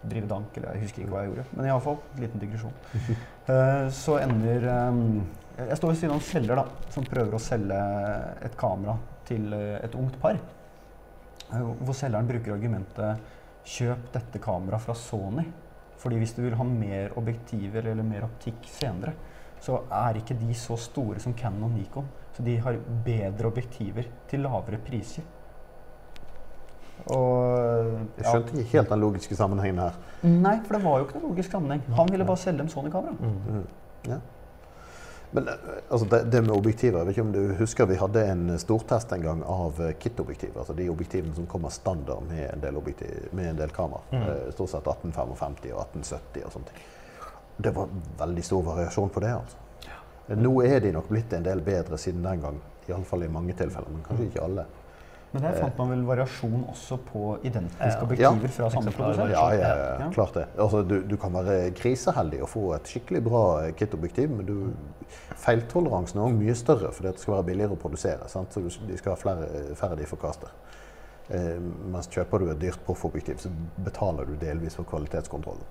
drive 0.09 0.29
dank, 0.29 0.57
eller 0.57 0.75
jeg 0.75 0.85
husker 0.85 1.03
ikke 1.03 1.13
hva 1.13 1.23
jeg 1.23 1.31
gjorde. 1.31 1.45
Men 1.55 1.69
iallfall, 1.69 1.97
liten 2.21 2.41
digresjon. 2.41 2.75
Uh, 3.49 3.87
så 4.03 4.19
ender 4.21 4.67
um, 4.89 5.03
Jeg 5.55 5.79
står 5.79 5.91
ved 5.91 5.99
siden 6.01 6.15
av 6.15 6.19
en 6.19 6.27
selger 6.29 6.61
da, 6.61 6.65
som 6.95 7.07
prøver 7.07 7.37
å 7.37 7.41
selge 7.41 7.81
et 8.45 8.57
kamera 8.59 8.97
til 9.25 9.53
eh, 9.55 9.77
et 9.85 9.95
ungt 9.97 10.17
par. 10.21 10.37
Uh, 11.49 11.71
Hvor 11.81 11.95
selgeren 11.97 12.27
bruker 12.29 12.57
argumentet 12.57 13.31
'kjøp 13.65 14.11
dette 14.13 14.41
kameraet 14.43 14.83
fra 14.83 14.93
Sony'. 14.93 15.47
Fordi 15.97 16.19
hvis 16.21 16.35
du 16.35 16.43
vil 16.43 16.57
ha 16.59 16.65
mer 16.67 17.15
objektiver 17.17 17.87
eller 17.89 18.05
mer 18.05 18.27
optikk 18.27 18.67
senere, 18.69 19.15
så 19.63 19.79
er 19.89 20.19
ikke 20.19 20.37
de 20.37 20.53
så 20.53 20.77
store 20.77 21.23
som 21.23 21.33
Canon 21.33 21.69
og 21.69 21.73
Nikon. 21.73 22.09
Så 22.35 22.43
de 22.45 22.57
har 22.61 22.77
bedre 23.05 23.47
objektiver 23.47 24.09
til 24.29 24.43
lavere 24.45 24.77
priser. 24.85 25.23
Og 27.05 27.89
Jeg 28.17 28.25
skjønte 28.25 28.55
ikke 28.61 28.77
helt 28.77 28.93
den 28.93 29.03
logiske 29.03 29.35
sammenhengen 29.37 29.81
her. 29.83 29.97
Nei, 30.25 30.55
for 30.65 30.77
det 30.77 30.85
var 30.85 31.01
jo 31.01 31.07
ikke 31.07 31.19
noen 31.19 31.35
logisk 31.35 31.51
sammenheng. 31.51 31.83
Han 31.99 32.09
ville 32.11 32.25
bare 32.25 32.41
selge 32.41 32.63
dem 32.63 32.71
Sony-kamera. 32.71 33.13
Mm. 33.19 33.67
Ja. 34.09 34.17
Men 35.35 35.47
eh, 35.47 35.53
altså, 35.89 36.05
det, 36.05 36.21
det 36.31 36.41
med 36.41 36.55
objektiver, 36.55 36.99
jeg 36.99 37.07
vet 37.07 37.17
ikke 37.17 37.25
om 37.27 37.33
du 37.35 37.55
husker 37.59 37.89
vi 37.89 37.97
hadde 37.99 38.23
en 38.31 38.43
stortest 38.61 39.11
en 39.13 39.25
gang 39.25 39.43
av 39.43 39.81
eh, 39.83 39.93
kit-objektiver. 39.99 40.61
Altså 40.63 40.75
de 40.77 40.87
objektivene 40.89 41.35
som 41.35 41.47
kommer 41.51 41.73
standard 41.75 42.23
med 42.29 42.47
en 42.53 42.63
del, 42.63 42.79
med 43.31 43.49
en 43.51 43.59
del 43.59 43.73
kamera. 43.75 44.01
Mm. 44.11 44.23
Eh, 44.23 44.45
Stort 44.55 44.71
sett 44.71 44.87
1855 44.87 45.73
og 45.73 45.83
1870 45.83 46.47
og 46.47 46.55
sånne 46.55 46.71
ting. 46.71 46.87
Det 47.57 47.75
var 47.75 47.91
veldig 48.19 48.43
stor 48.43 48.63
variasjon 48.71 49.11
på 49.11 49.23
det. 49.23 49.33
altså. 49.35 49.61
Ja. 49.85 49.99
Nå 50.39 50.55
er 50.65 50.79
de 50.83 50.95
nok 50.95 51.11
blitt 51.11 51.33
en 51.35 51.45
del 51.45 51.61
bedre 51.63 51.99
siden 51.99 52.23
den 52.25 52.41
gang. 52.43 52.57
Iallfall 52.87 53.23
i 53.25 53.31
mange 53.31 53.55
tilfeller, 53.57 53.91
men 53.91 54.03
kanskje 54.05 54.27
ikke 54.29 54.43
alle. 54.45 54.65
Men 55.35 55.43
der 55.43 55.57
fant 55.59 55.77
man 55.81 55.89
vel 55.91 56.03
variasjon 56.07 56.61
også 56.71 56.97
på 57.09 57.23
identiske 57.43 58.05
objektiver 58.05 58.53
fra 58.55 58.69
samme 58.73 58.93
produsent? 58.95 59.33
Ja, 59.35 59.45
ja, 59.59 59.71
ja, 59.99 60.09
klart 60.15 60.33
det. 60.39 60.45
Altså, 60.57 60.81
du, 60.87 60.95
du 61.11 61.15
kan 61.19 61.33
være 61.35 61.71
kriseheldig 61.75 62.39
og 62.45 62.49
få 62.53 62.63
et 62.77 62.87
skikkelig 62.93 63.21
bra 63.27 63.41
eh, 63.65 63.73
kit-objektiv, 63.75 64.31
men 64.37 64.47
du, 64.47 64.55
feiltoleransen 65.45 66.19
er 66.21 66.25
også 66.29 66.39
mye 66.39 66.55
større 66.57 66.91
fordi 66.95 67.11
det 67.11 67.23
skal 67.23 67.35
være 67.37 67.47
billigere 67.51 67.75
å 67.75 67.81
produsere. 67.81 68.29
Sant? 68.31 68.53
Så 68.55 68.63
du- 68.63 68.87
de 68.87 68.97
skal 68.97 69.11
ha 69.15 69.19
flere, 69.19 69.75
færre 69.75 69.97
de 69.99 70.05
forkaster. 70.09 70.49
Eh, 71.29 71.57
mens 71.91 72.07
kjøper 72.07 72.39
du 72.39 72.49
et 72.51 72.59
dyrt 72.61 72.79
proffobjektiv, 72.85 73.39
så 73.41 73.49
betaler 73.83 74.25
du 74.29 74.35
delvis 74.37 74.75
for 74.77 74.85
kvalitetskontrollen. 74.85 75.65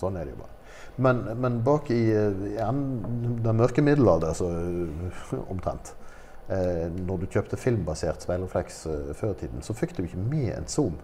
Sånn 0.00 0.16
er 0.18 0.24
det 0.26 0.34
jo 0.34 0.40
bare. 0.42 0.50
Men, 0.96 1.20
men 1.40 1.60
bak 1.62 1.90
i, 1.94 2.00
eh, 2.10 2.40
i 2.52 2.56
den 2.58 3.56
mørke 3.56 3.82
middelalder, 3.86 4.34
så 4.34 4.48
eh, 4.50 5.38
omtrent, 5.50 5.94
eh, 6.48 6.86
når 6.92 7.22
du 7.22 7.26
kjøpte 7.26 7.58
filmbasert 7.60 8.24
speilrefleks 8.24 8.86
eh, 8.90 9.10
før 9.16 9.34
i 9.34 9.40
tiden, 9.44 9.62
så 9.62 9.76
fikk 9.76 9.96
du 9.96 10.04
ikke 10.04 10.22
med 10.22 10.50
en 10.54 10.68
zoom. 10.70 10.96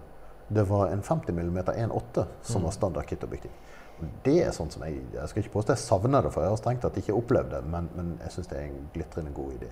Det 0.50 0.64
var 0.66 0.90
en 0.90 1.02
50 1.02 1.32
mm 1.36 1.60
1.8 1.62 2.26
som 2.42 2.66
var 2.66 2.74
standard 2.74 3.06
kit-objektiv. 3.06 3.52
Det 4.24 4.38
er 4.42 4.54
sånn 4.56 4.70
som 4.72 4.82
jeg 4.86 5.02
jeg 5.12 5.28
skal 5.30 5.42
ikke 5.42 5.54
påstå 5.58 5.76
jeg 5.76 5.84
savner 5.84 6.24
det, 6.24 6.32
for 6.34 6.42
jeg 6.42 6.54
har 6.54 6.60
strengt 6.60 6.82
tatt 6.86 6.96
ikke 6.98 7.14
opplevd 7.14 7.52
det, 7.54 7.60
men, 7.70 7.88
men 7.94 8.14
jeg 8.24 8.34
syns 8.34 8.50
det 8.50 8.58
er 8.58 8.70
en 8.70 8.88
glitrende 8.94 9.34
god 9.36 9.56
idé. 9.58 9.70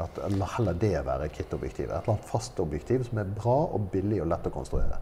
At 0.00 0.18
La 0.36 0.48
heller 0.56 0.76
det 0.80 0.94
være 1.06 1.28
kit-objektivet. 1.34 1.92
Et 1.92 2.02
eller 2.02 2.16
annet 2.16 2.28
fast 2.30 2.58
objektiv 2.62 3.04
som 3.08 3.20
er 3.20 3.30
bra 3.36 3.56
og 3.68 3.90
billig 3.92 4.22
og 4.24 4.30
lett 4.32 4.48
å 4.48 4.52
konstruere. 4.54 4.98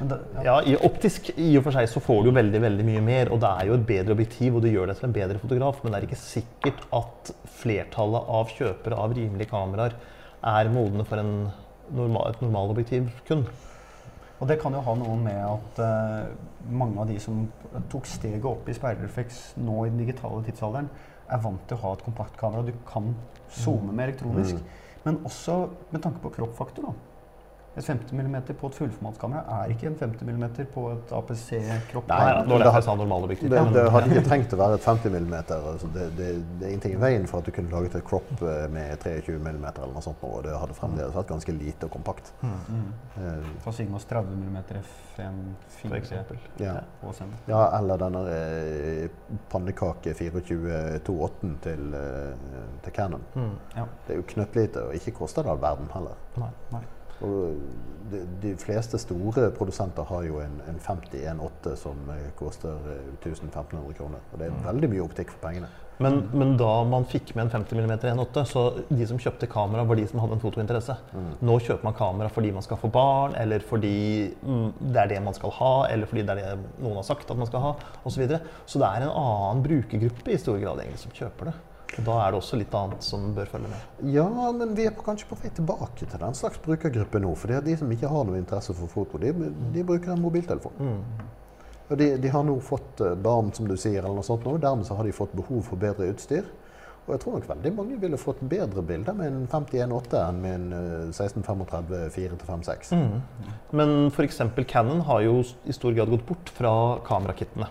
Men 0.00 0.14
ja. 0.44 0.56
I 0.64 0.76
optisk 0.80 1.32
i 1.36 1.50
og 1.58 1.66
for 1.66 1.76
seg 1.76 1.88
så 1.92 2.02
får 2.02 2.22
du 2.22 2.30
jo 2.30 2.36
veldig 2.36 2.62
veldig 2.62 2.86
mye 2.88 3.02
mer, 3.04 3.32
og 3.34 3.42
det 3.42 3.50
er 3.50 3.68
jo 3.68 3.76
et 3.76 3.88
bedre 3.88 4.16
objektiv, 4.16 4.56
og 4.56 4.64
det 4.64 4.74
gjør 4.74 4.90
deg 4.90 5.00
til 5.00 5.08
en 5.10 5.16
bedre 5.16 5.42
fotograf, 5.42 5.82
men 5.82 5.92
det 5.92 6.00
er 6.00 6.08
ikke 6.08 6.20
sikkert 6.22 6.86
at 6.96 7.32
flertallet 7.60 8.30
av 8.40 8.54
kjøpere 8.56 9.00
av 9.04 9.16
rimelige 9.18 9.52
kameraer 9.52 9.98
er 10.50 10.72
modne 10.72 11.04
for 11.06 11.20
en 11.20 11.34
normal, 11.92 12.30
et 12.30 12.40
normalobjektiv 12.44 13.10
kun. 13.28 13.44
Og 14.40 14.48
det 14.48 14.56
kan 14.62 14.72
jo 14.72 14.80
ha 14.80 14.94
noe 14.96 15.18
med 15.20 15.40
at 15.44 15.80
uh, 15.84 16.30
mange 16.72 17.02
av 17.02 17.10
de 17.10 17.18
som 17.20 17.42
tok 17.92 18.08
steget 18.08 18.46
opp 18.48 18.68
i 18.70 18.76
speilrefleks 18.76 19.40
nå 19.60 19.84
i 19.84 19.90
den 19.92 20.00
digitale 20.00 20.40
tidsalderen, 20.46 20.88
er 21.30 21.42
vant 21.44 21.62
til 21.68 21.78
å 21.78 21.82
ha 21.84 21.92
et 21.96 22.04
kompaktkamera 22.06 22.66
du 22.66 22.72
kan 22.88 23.12
zoome 23.54 23.92
med 23.92 24.08
elektronisk. 24.08 24.60
Men 25.04 25.22
også 25.24 25.62
med 25.90 26.02
tanke 26.04 26.20
på 26.24 26.32
kroppfaktor. 26.34 26.90
da. 26.90 27.09
Et 27.78 27.84
50 27.86 28.12
mm 28.12 28.36
på 28.58 28.66
et 28.66 28.74
fullformatskamera 28.74 29.60
er 29.60 29.70
ikke 29.70 29.86
en 29.86 29.96
50 29.98 30.26
mm 30.26 30.46
på 30.74 30.88
et 30.90 31.12
APC-kropp. 31.14 32.08
Nei, 32.10 32.18
ja, 32.26 32.40
det 32.42 32.96
normalobjektiv. 32.98 33.52
Det, 33.52 33.60
det 33.76 33.84
hadde 33.94 34.10
ikke 34.10 34.24
trengt 34.26 34.56
å 34.56 34.58
være 34.58 34.80
et 34.80 34.88
50 34.88 35.14
mm. 35.14 35.36
Altså 35.38 35.90
det, 35.94 36.08
det, 36.18 36.30
det 36.58 36.66
er 36.66 36.74
ingenting 36.74 36.96
i 36.96 37.00
veien 37.04 37.28
for 37.30 37.38
at 37.38 37.46
du 37.46 37.54
kunne 37.54 37.70
laget 37.70 37.94
et 38.00 38.06
crop 38.10 38.42
eh, 38.42 38.66
med 38.74 38.98
23 39.04 39.38
mm 39.38 39.68
eller 39.70 39.94
noe 39.94 40.02
sånt, 40.02 40.26
og 40.26 40.42
det 40.48 40.58
hadde 40.58 40.78
fremdeles 40.80 41.14
vært 41.14 41.30
ganske 41.30 41.56
lite 41.60 41.86
og 41.86 41.94
kompakt. 41.94 42.34
Mm. 42.42 42.58
mm. 42.74 43.48
Fra 43.62 43.78
Sigmas 43.78 44.10
30 44.10 44.34
mm 44.42 44.60
f1 44.66 45.40
For 45.78 45.96
eksempel. 46.02 46.42
ja. 46.58 46.76
ja, 47.46 47.64
eller 47.78 48.02
denne 48.02 48.26
eh, 48.34 49.34
pannekake 49.52 50.16
2428 50.18 51.56
til, 51.68 51.92
eh, 51.94 52.62
til 52.82 52.98
Canon. 52.98 53.28
Mm. 53.34 53.52
Ja. 53.76 53.90
Det 54.06 54.16
er 54.16 54.24
jo 54.24 54.30
knøttlite, 54.34 54.88
og 54.88 54.98
ikke 54.98 55.20
koster 55.22 55.46
det 55.46 55.54
all 55.54 55.62
verden 55.62 55.92
heller. 55.94 56.18
Nei. 56.40 56.56
Nei. 56.74 56.88
De, 58.10 58.24
de 58.42 58.56
fleste 58.58 58.98
store 58.98 59.50
produsenter 59.54 60.06
har 60.08 60.24
jo 60.26 60.40
en, 60.42 60.56
en 60.66 60.80
50 60.82 61.20
1.8 61.30 61.76
som 61.78 62.08
eh, 62.10 62.24
koster 62.34 62.88
eh, 62.90 63.12
1500 63.20 63.92
kroner. 63.94 64.24
Og 64.32 64.40
det 64.40 64.48
er 64.48 64.64
veldig 64.64 64.90
mye 64.90 65.04
optikk 65.04 65.30
for 65.30 65.44
pengene. 65.44 65.68
Men, 66.00 66.22
men 66.32 66.54
da 66.56 66.68
man 66.88 67.04
fikk 67.04 67.34
med 67.36 67.44
en 67.44 67.52
50 67.52 67.76
mm 67.76 67.92
1.8, 67.98 68.44
så 68.48 68.62
de 68.88 69.06
som 69.06 69.20
kjøpte 69.20 69.48
kamera, 69.52 69.84
var 69.84 69.98
de 70.00 70.06
som 70.08 70.22
hadde 70.22 70.38
en 70.38 70.42
fotointeresse. 70.42 70.96
Nå 71.44 71.58
kjøper 71.60 71.84
man 71.84 71.96
kamera 71.98 72.32
fordi 72.32 72.54
man 72.56 72.64
skal 72.64 72.80
få 72.80 72.88
barn, 72.94 73.36
eller 73.36 73.60
fordi 73.68 74.32
mm, 74.40 74.70
det 74.80 75.02
er 75.02 75.10
det 75.12 75.22
man 75.26 75.36
skal 75.36 75.52
ha, 75.58 75.72
eller 75.92 76.08
fordi 76.08 76.24
det 76.24 76.38
er 76.38 76.40
det 76.40 76.80
noen 76.80 77.02
har 77.02 77.06
sagt 77.06 77.28
at 77.28 77.40
man 77.40 77.50
skal 77.50 77.66
ha, 77.66 77.74
osv. 78.00 78.14
Så, 78.16 78.22
videre. 78.22 78.40
så 78.64 78.80
det 78.80 78.88
er 78.88 79.04
en 79.04 79.12
annen 79.12 79.60
brukergruppe 79.66 80.32
i 80.32 80.40
stor 80.40 80.56
grad 80.62 80.80
egentlig 80.80 81.04
som 81.04 81.12
kjøper 81.20 81.52
det. 81.52 81.58
Og 81.98 82.06
da 82.06 82.16
er 82.22 82.30
det 82.30 82.38
også 82.38 82.58
litt 82.60 82.74
annet 82.76 83.02
som 83.04 83.24
bør 83.34 83.48
følge 83.50 83.70
med. 83.72 84.04
Ja, 84.14 84.28
men 84.54 84.76
vi 84.78 84.86
er 84.86 84.94
på, 84.94 85.02
kanskje 85.06 85.26
på 85.30 85.38
vei 85.40 85.50
tilbake 85.56 86.06
til 86.06 86.22
den 86.22 86.36
slags 86.38 86.60
brukergruppe 86.62 87.20
nå. 87.22 87.32
For 87.38 87.66
de 87.66 87.76
som 87.80 87.90
ikke 87.90 88.10
har 88.12 88.26
noe 88.28 88.38
interesse 88.38 88.76
for 88.78 88.92
foto, 88.92 89.18
de, 89.18 89.32
de 89.74 89.84
bruker 89.86 90.14
en 90.14 90.22
mobiltelefon. 90.22 90.94
Og 91.90 91.98
de, 91.98 92.12
de 92.22 92.30
har 92.30 92.46
nå 92.46 92.54
fått 92.62 93.02
eh, 93.02 93.16
barn, 93.18 93.50
som 93.56 93.66
du 93.66 93.74
sier, 93.74 94.04
eller 94.04 94.20
noe 94.20 94.26
sånt 94.26 94.46
nå. 94.46 94.54
Dermed 94.62 94.86
så 94.86 94.94
har 94.98 95.08
de 95.08 95.14
fått 95.16 95.34
behov 95.34 95.64
for 95.66 95.82
bedre 95.82 96.12
utstyr. 96.12 96.46
Og 97.06 97.14
jeg 97.16 97.20
tror 97.24 97.36
nok 97.38 97.48
veldig 97.48 97.70
mange 97.74 97.96
ville 97.98 98.18
fått 98.20 98.40
bedre 98.46 98.82
bilder 98.86 99.16
med 99.18 99.26
en 99.32 99.46
51.8 99.50 100.18
enn 100.20 100.40
med 100.44 100.54
en 100.54 100.72
eh, 100.76 101.08
1635 101.10 102.10
4-5-6. 102.14 102.92
Men 103.72 103.94
f.eks. 104.12 104.40
Canon 104.70 105.00
har 105.08 105.22
jo 105.24 105.40
i 105.66 105.74
stor 105.74 105.96
grad 105.96 106.12
gått 106.12 106.26
bort 106.28 106.52
fra 106.54 106.72
kamerakittene. 107.06 107.66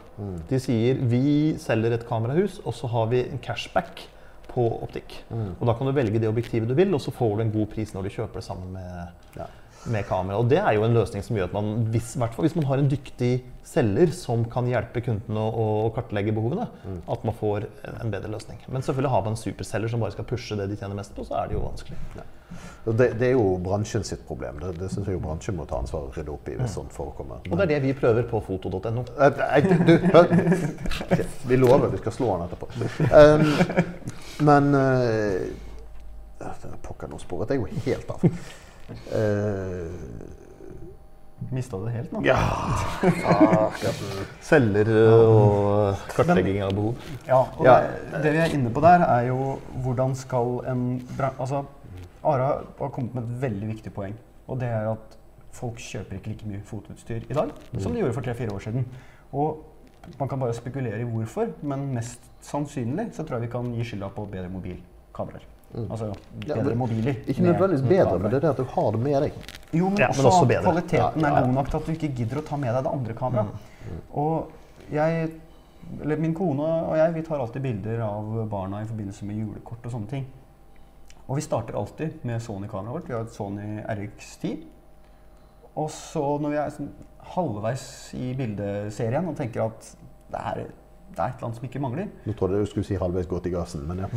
De 0.50 0.60
sier 0.60 1.00
vi 1.12 1.56
selger 1.62 1.96
et 1.96 2.08
kamerahus, 2.10 2.60
og 2.66 2.74
så 2.76 2.90
har 2.92 3.08
vi 3.14 3.24
en 3.30 3.40
cashback 3.46 4.08
på 4.50 4.66
optikk. 4.82 5.20
Og 5.60 5.66
da 5.70 5.76
kan 5.78 5.88
du 5.88 5.94
velge 5.94 6.20
det 6.20 6.28
objektivet 6.28 6.68
du 6.68 6.74
vil, 6.76 6.92
og 6.98 7.02
så 7.04 7.14
får 7.14 7.38
du 7.38 7.44
en 7.46 7.52
god 7.54 7.68
pris 7.72 7.94
når 7.94 8.08
du 8.10 8.16
kjøper 8.18 8.42
det 8.42 8.48
sammen 8.50 8.74
med, 8.74 9.16
Ja. 9.38 9.46
Med 9.86 10.08
kamera. 10.08 10.40
Og 10.40 10.50
det 10.52 10.60
er 10.60 10.76
jo 10.76 10.84
en 10.86 10.98
løsning 10.98 11.24
som 11.24 11.38
gjør 11.38 11.50
at 11.50 11.56
man, 11.56 11.70
hvis, 11.94 12.16
hvis 12.18 12.58
man 12.58 12.68
har 12.70 12.82
en 12.82 12.90
dyktig 12.92 13.32
selger 13.70 14.12
som 14.18 14.44
kan 14.50 14.68
hjelpe 14.70 15.02
kundene 15.06 15.44
å, 15.46 15.68
å 15.86 15.92
kartlegge 15.94 16.34
behovene, 16.36 16.66
at 17.10 17.24
man 17.28 17.38
får 17.38 17.68
en 17.92 18.12
bedre 18.12 18.32
løsning. 18.34 18.60
Men 18.68 18.84
selvfølgelig 18.86 19.14
har 19.14 19.24
man 19.28 19.38
en 19.38 19.40
superselger 19.40 19.94
som 19.94 20.04
bare 20.04 20.16
skal 20.16 20.28
pushe 20.30 20.58
det 20.58 20.68
de 20.72 20.78
tjener 20.80 20.98
mest 20.98 21.14
på, 21.16 21.26
så 21.28 21.38
er 21.42 21.52
det 21.52 21.58
jo 21.58 21.64
vanskelig. 21.68 22.00
Ja. 22.18 22.26
det, 22.98 23.08
det 23.20 23.28
er 23.30 23.36
jo 23.36 23.46
bransjen 23.62 24.06
sitt 24.08 24.26
problem. 24.28 24.58
Det, 24.64 24.74
det 24.80 24.90
syns 24.94 25.08
jeg 25.08 25.20
jo 25.20 25.24
bransjen 25.24 25.58
må 25.60 25.68
ta 25.70 25.80
ansvar 25.84 26.08
og 26.08 26.18
rydde 26.18 26.34
opp 26.34 26.50
i 26.50 26.58
hvis 26.60 26.76
sånt 26.80 26.96
forekommer. 26.96 27.44
Og 27.46 27.56
det 27.60 27.68
er 27.68 27.74
det 27.76 27.82
vi 27.86 27.96
prøver 27.98 28.26
på 28.30 28.42
foto.no. 28.48 29.06
Eh. 29.20 29.30
Ok, 31.10 31.22
Vi 31.50 31.60
lover 31.60 31.94
vi 31.94 32.02
skal 32.02 32.16
slå 32.16 32.34
han 32.36 32.48
etterpå. 32.48 32.72
Um, 33.14 33.46
men 34.50 34.74
uh, 34.74 35.46
Pokker, 36.86 37.10
nå 37.12 37.20
sporet 37.22 37.54
jeg 37.54 37.62
jo 37.62 37.70
helt 37.86 38.16
av. 38.16 38.26
Uh, 39.14 39.90
Mista 41.50 41.78
det 41.82 41.92
helt 41.94 42.12
nå? 42.12 42.22
ja 42.28 42.38
Selger 44.44 44.90
og 45.00 46.02
kartlegging 46.12 46.60
av 46.66 46.74
behov. 46.76 46.96
Ja, 47.28 47.40
og 47.58 47.66
Ja. 47.66 47.78
Det, 48.12 48.24
det 48.26 48.34
vi 48.36 48.42
er 48.44 48.56
inne 48.58 48.72
på 48.74 48.84
der, 48.84 49.06
er 49.08 49.30
jo 49.30 49.60
hvordan 49.84 50.16
skal 50.16 50.60
en 50.68 50.84
Altså, 51.40 51.64
Ara 52.24 52.50
har 52.80 52.90
kommet 52.90 53.16
med 53.16 53.24
et 53.24 53.42
veldig 53.42 53.68
viktig 53.68 53.94
poeng. 53.96 54.18
Og 54.48 54.60
det 54.60 54.68
er 54.68 54.92
at 54.92 55.18
folk 55.56 55.80
kjøper 55.80 56.20
ikke 56.20 56.34
like 56.34 56.48
mye 56.50 56.62
fotoutstyr 56.66 57.24
i 57.30 57.34
dag 57.34 57.52
som 57.80 57.94
de 57.94 58.00
gjorde 58.02 58.14
for 58.14 58.26
tre-fire 58.26 58.54
år 58.54 58.60
siden. 58.60 58.86
Og 59.32 59.64
man 60.20 60.30
kan 60.30 60.40
bare 60.40 60.54
spekulere 60.54 61.00
i 61.00 61.08
hvorfor, 61.08 61.48
men 61.62 61.94
mest 61.94 62.22
sannsynlig 62.42 63.10
så 63.14 63.24
tror 63.24 63.40
jeg 63.40 63.48
vi 63.48 63.52
kan 63.54 63.72
gi 63.74 63.84
skylda 63.84 64.12
på 64.16 64.26
bedre 64.32 64.50
mobilkameraer. 64.50 65.46
Altså 65.76 66.14
bedre 66.46 66.76
mobiler. 66.76 67.20
Ikke 67.28 67.44
nødvendigvis 67.46 67.84
bedre, 67.90 68.20
men 68.20 68.32
det 68.32 68.38
er 68.40 68.46
det 68.48 68.50
at 68.50 68.58
du 68.58 68.64
har 68.72 68.92
det 68.96 69.00
med 69.04 69.22
deg. 69.22 69.36
Jo, 69.74 69.90
men, 69.90 70.00
Ja, 70.02 70.08
men 70.08 70.26
også, 70.26 70.28
også 70.28 70.48
bedre. 70.50 70.64
kvaliteten 70.64 71.22
Ja, 71.22 71.28
ja, 71.28 71.34
er 71.36 71.40
ja. 71.40 71.46
god 71.46 71.54
nok 71.54 71.70
til 71.70 71.78
at 71.78 71.86
du 71.86 71.92
ikke 71.92 72.10
gidder 72.18 72.42
å 72.42 72.46
ta 72.48 72.58
med 72.58 72.74
deg 72.74 72.84
det 72.88 72.94
andre 72.94 73.14
kameraet. 73.14 73.70
Og 74.14 74.52
jeg 74.92 75.30
eller 76.02 76.18
Min 76.22 76.34
kone 76.38 76.66
og 76.86 76.98
jeg 76.98 77.14
vi 77.16 77.22
tar 77.26 77.40
alltid 77.42 77.62
bilder 77.62 78.02
av 78.06 78.50
barna 78.50 78.82
i 78.84 78.86
forbindelse 78.90 79.26
med 79.26 79.40
julekort 79.42 79.86
og 79.86 79.92
sånne 79.94 80.10
ting. 80.12 80.26
Og 81.28 81.38
vi 81.38 81.42
starter 81.46 81.78
alltid 81.78 82.26
med 82.26 82.42
Sony-kameraet 82.42 82.94
vårt. 82.94 83.08
Vi 83.08 83.14
har 83.14 83.22
et 83.26 83.34
Sony 83.34 83.80
RX10. 83.86 84.64
Og 85.76 85.90
så 85.94 86.24
når 86.42 86.50
vi 86.50 86.60
er 86.62 86.74
sånn 86.74 86.90
halvveis 87.36 87.86
i 88.18 88.34
bildeserien 88.38 89.28
og 89.30 89.38
tenker 89.38 89.68
at 89.70 89.92
det 90.34 90.42
er, 90.42 90.64
det 91.14 91.20
er 91.20 91.30
et 91.30 91.38
eller 91.38 91.48
annet 91.48 91.58
som 91.62 91.66
ikke 91.70 91.82
mangler, 91.82 92.10
Nå 92.26 92.34
trodde 92.38 92.58
jeg 92.58 92.66
du 92.66 92.72
skulle 92.74 92.90
si 92.90 92.98
halvveis 93.00 93.30
godt 93.30 93.46
i 93.50 93.54
gassen, 93.54 93.86
men 93.90 94.02
ja. 94.04 94.10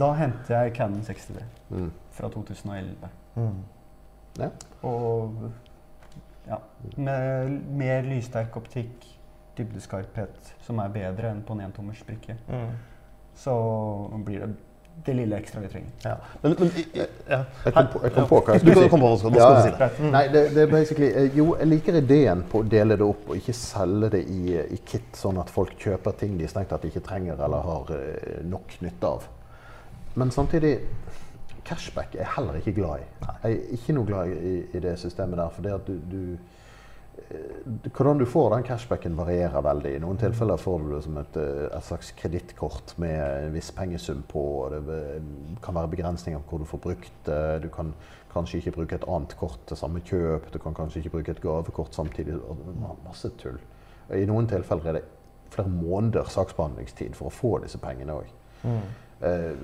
Da 0.00 0.12
henter 0.18 0.54
jeg 0.64 0.74
Canon 0.76 1.02
60D 1.06 1.42
Mm. 1.70 1.90
fra 2.12 2.28
2011. 2.28 3.08
Mm. 3.36 3.62
Ja. 4.38 4.48
Og 4.82 5.50
ja, 6.46 6.56
med 6.96 7.50
mer 7.78 8.02
lyssterk 8.02 8.56
optikk, 8.56 9.06
dybdeskarphet, 9.58 10.54
som 10.66 10.78
er 10.82 10.88
bedre 10.94 11.30
enn 11.30 11.42
på 11.46 11.54
en 11.56 11.60
entommers 11.68 12.02
brikke, 12.06 12.36
Mm. 12.48 12.70
så 13.34 13.54
blir 14.24 14.38
det 14.46 14.54
det 15.06 15.14
lille 15.16 15.36
ekstra 15.36 15.60
vi 15.60 15.68
trenger. 15.68 15.90
Ja. 16.04 16.12
Men, 16.42 16.54
men 16.58 16.68
jeg. 16.94 17.08
Jeg 17.64 17.72
kom 17.74 17.86
på, 17.92 18.00
jeg 18.04 18.12
kom 18.14 18.28
på 18.28 18.36
hva 18.46 18.52
jeg 18.54 18.60
skulle 18.60 18.74
si. 18.84 18.88
på 18.92 18.98
hva 19.02 19.08
du 19.10 19.18
skal, 19.18 19.30
nå 19.32 19.38
skal 19.40 19.54
ja. 19.54 19.54
du 19.56 19.62
si 19.96 20.02
det. 20.02 20.10
Nei, 20.12 20.22
det, 20.28 20.42
det 20.54 20.62
er 20.62 20.70
basically 20.70 21.08
eh, 21.10 21.30
Jo, 21.36 21.46
jeg 21.58 21.66
liker 21.66 21.98
ideen 21.98 22.44
på 22.50 22.60
å 22.62 22.68
dele 22.70 22.96
det 23.00 23.02
opp 23.08 23.26
og 23.28 23.36
ikke 23.40 23.52
selge 23.58 24.10
det 24.14 24.20
i, 24.30 24.54
i 24.76 24.78
kit, 24.86 25.08
sånn 25.18 25.40
at 25.42 25.50
folk 25.50 25.74
kjøper 25.82 26.14
ting 26.20 26.36
de 26.38 26.46
strengt 26.46 26.70
tatt 26.70 26.84
ikke 26.86 27.02
trenger 27.08 27.42
eller 27.42 27.66
har 27.66 27.90
eh, 27.96 28.44
nok 28.46 28.76
nytte 28.86 29.10
av. 29.16 29.26
Men 30.14 30.30
samtidig 30.30 30.78
Cashback 31.64 32.14
er 32.14 32.24
jeg 32.24 32.32
heller 32.36 32.58
ikke 32.60 32.74
glad 32.76 33.00
i. 33.00 33.06
Jeg 33.44 33.54
er 33.54 33.72
ikke 33.76 33.94
noe 33.96 34.08
glad 34.08 34.32
i, 34.36 34.58
i 34.76 34.82
det 34.84 34.98
systemet 35.00 35.40
der. 35.40 35.52
For 35.54 35.64
det 35.64 35.72
at 35.72 35.86
du, 35.88 35.94
du 36.10 36.36
eh, 37.32 37.88
Hvordan 37.88 38.20
du 38.20 38.26
får 38.28 38.50
den 38.52 38.66
cashbacken 38.68 39.16
varierer 39.16 39.64
veldig. 39.64 39.94
I 39.96 40.02
noen 40.02 40.20
tilfeller 40.20 40.60
får 40.60 40.82
du 40.82 40.90
det 40.92 41.00
som 41.06 41.16
et, 41.22 41.38
eh, 41.40 41.62
et 41.70 41.86
slags 41.86 42.12
kredittkort 42.18 42.92
med 43.00 43.16
en 43.16 43.56
viss 43.56 43.72
pengesum 43.72 44.20
på. 44.28 44.42
og 44.66 44.76
Det 44.90 45.00
kan 45.64 45.78
være 45.78 45.92
begrensninger 45.96 46.42
på 46.42 46.52
hvor 46.52 46.64
du 46.64 46.68
får 46.68 46.84
brukt 46.84 47.16
det. 47.30 47.62
Du 47.64 47.70
kan 47.72 47.94
kanskje 48.34 48.60
ikke 48.60 48.76
bruke 48.76 48.98
et 49.00 49.08
annet 49.08 49.36
kort 49.40 49.64
til 49.66 49.80
samme 49.80 50.04
kjøp. 50.04 50.52
Du 50.52 50.58
kan 50.60 50.76
kanskje 50.76 51.00
ikke 51.00 51.16
bruke 51.16 51.32
et 51.32 51.42
gavekort 51.42 51.96
samtidig. 51.96 52.36
Masse 53.06 53.32
tull. 53.40 53.56
I 54.12 54.26
noen 54.28 54.50
tilfeller 54.50 54.90
er 54.90 54.98
det 54.98 55.06
flere 55.54 55.70
måneder 55.70 56.28
saksbehandlingstid 56.28 57.16
for 57.16 57.30
å 57.30 57.34
få 57.34 57.56
disse 57.64 57.80
pengene 57.80 58.18
òg. 58.20 58.28
Mm. 58.64 58.84
Eh, 59.22 59.54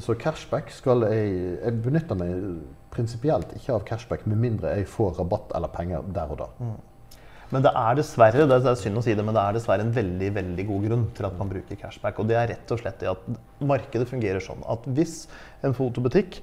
Så 0.00 0.14
cashback 0.14 0.70
skal 0.70 1.02
jeg 1.10 1.58
Jeg 1.64 1.82
benytter 1.82 2.18
meg 2.18 2.62
prinsipielt 2.92 3.54
ikke 3.56 3.74
av 3.74 3.84
cashback 3.88 4.26
med 4.28 4.38
mindre 4.38 4.76
jeg 4.76 4.86
får 4.86 5.16
rabatt 5.18 5.54
eller 5.56 5.68
penger 5.72 6.02
der 6.12 6.30
og 6.30 6.42
da. 6.42 6.48
Men 7.52 7.64
det 7.64 7.72
er 7.76 7.96
dessverre 7.96 8.42
er, 8.44 8.48
det 8.48 8.68
er 8.68 8.76
synd 8.80 9.00
å 9.00 9.02
si 9.04 9.14
det, 9.16 9.24
men 9.24 9.34
det 9.36 9.42
er 9.42 9.56
dessverre 9.56 9.84
en 9.84 9.92
veldig 9.92 10.28
veldig 10.36 10.66
god 10.68 10.84
grunn 10.86 11.06
til 11.16 11.26
at 11.28 11.38
man 11.38 11.48
bruker 11.48 11.76
cashback. 11.80 12.20
Og 12.20 12.28
det 12.28 12.36
er 12.36 12.48
rett 12.52 12.72
og 12.72 12.80
slett 12.80 13.00
det 13.00 13.10
at 13.10 13.24
markedet 13.60 14.08
fungerer 14.08 14.44
sånn 14.44 14.60
at 14.68 14.84
hvis 14.92 15.26
en 15.64 15.76
fotobutikk 15.76 16.40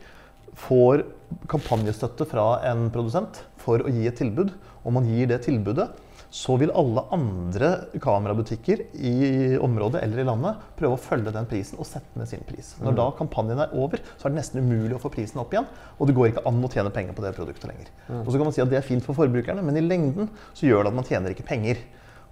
får 0.57 1.05
kampanjestøtte 1.49 2.25
fra 2.29 2.59
en 2.69 2.89
produsent 2.93 3.43
for 3.61 3.81
å 3.85 3.93
gi 3.93 4.05
et 4.09 4.17
tilbud, 4.17 4.53
og 4.83 4.95
man 4.95 5.09
gir 5.09 5.29
det 5.29 5.43
tilbudet, 5.45 5.89
så 6.29 6.55
vil 6.61 6.71
alle 6.77 7.01
andre 7.15 7.69
kamerabutikker 8.01 8.83
i 8.93 9.13
området 9.57 10.03
eller 10.05 10.21
i 10.21 10.25
landet 10.27 10.65
prøve 10.77 10.97
å 10.97 11.01
følge 11.01 11.33
den 11.33 11.47
prisen 11.49 11.79
og 11.81 11.87
sette 11.89 12.19
ned 12.19 12.29
sin 12.29 12.43
pris. 12.45 12.75
Når 12.83 12.97
da 12.99 13.07
kampanjen 13.17 13.63
er 13.63 13.73
over, 13.73 14.01
så 14.15 14.27
er 14.27 14.33
det 14.33 14.41
nesten 14.41 14.61
umulig 14.61 14.97
å 14.97 15.01
få 15.01 15.11
prisen 15.13 15.41
opp 15.41 15.55
igjen. 15.55 15.65
Og 15.97 16.09
det 16.09 16.15
går 16.17 16.31
ikke 16.31 16.45
an 16.49 16.61
å 16.65 16.71
tjene 16.71 16.93
penger 16.93 17.17
på 17.17 17.25
det 17.25 17.33
produktet 17.37 17.69
lenger. 17.71 17.89
Og 18.21 18.29
så 18.29 18.37
kan 18.37 18.45
man 18.45 18.55
si 18.55 18.63
at 18.63 18.69
det 18.69 18.77
er 18.79 18.85
fint 18.85 19.05
for 19.05 19.17
forbrukerne, 19.17 19.65
men 19.65 19.79
i 19.79 19.85
lengden 19.85 20.29
så 20.53 20.69
gjør 20.69 20.85
det 20.85 20.93
at 20.93 20.99
man 21.01 21.09
tjener 21.09 21.33
ikke 21.33 21.47
penger. 21.49 21.81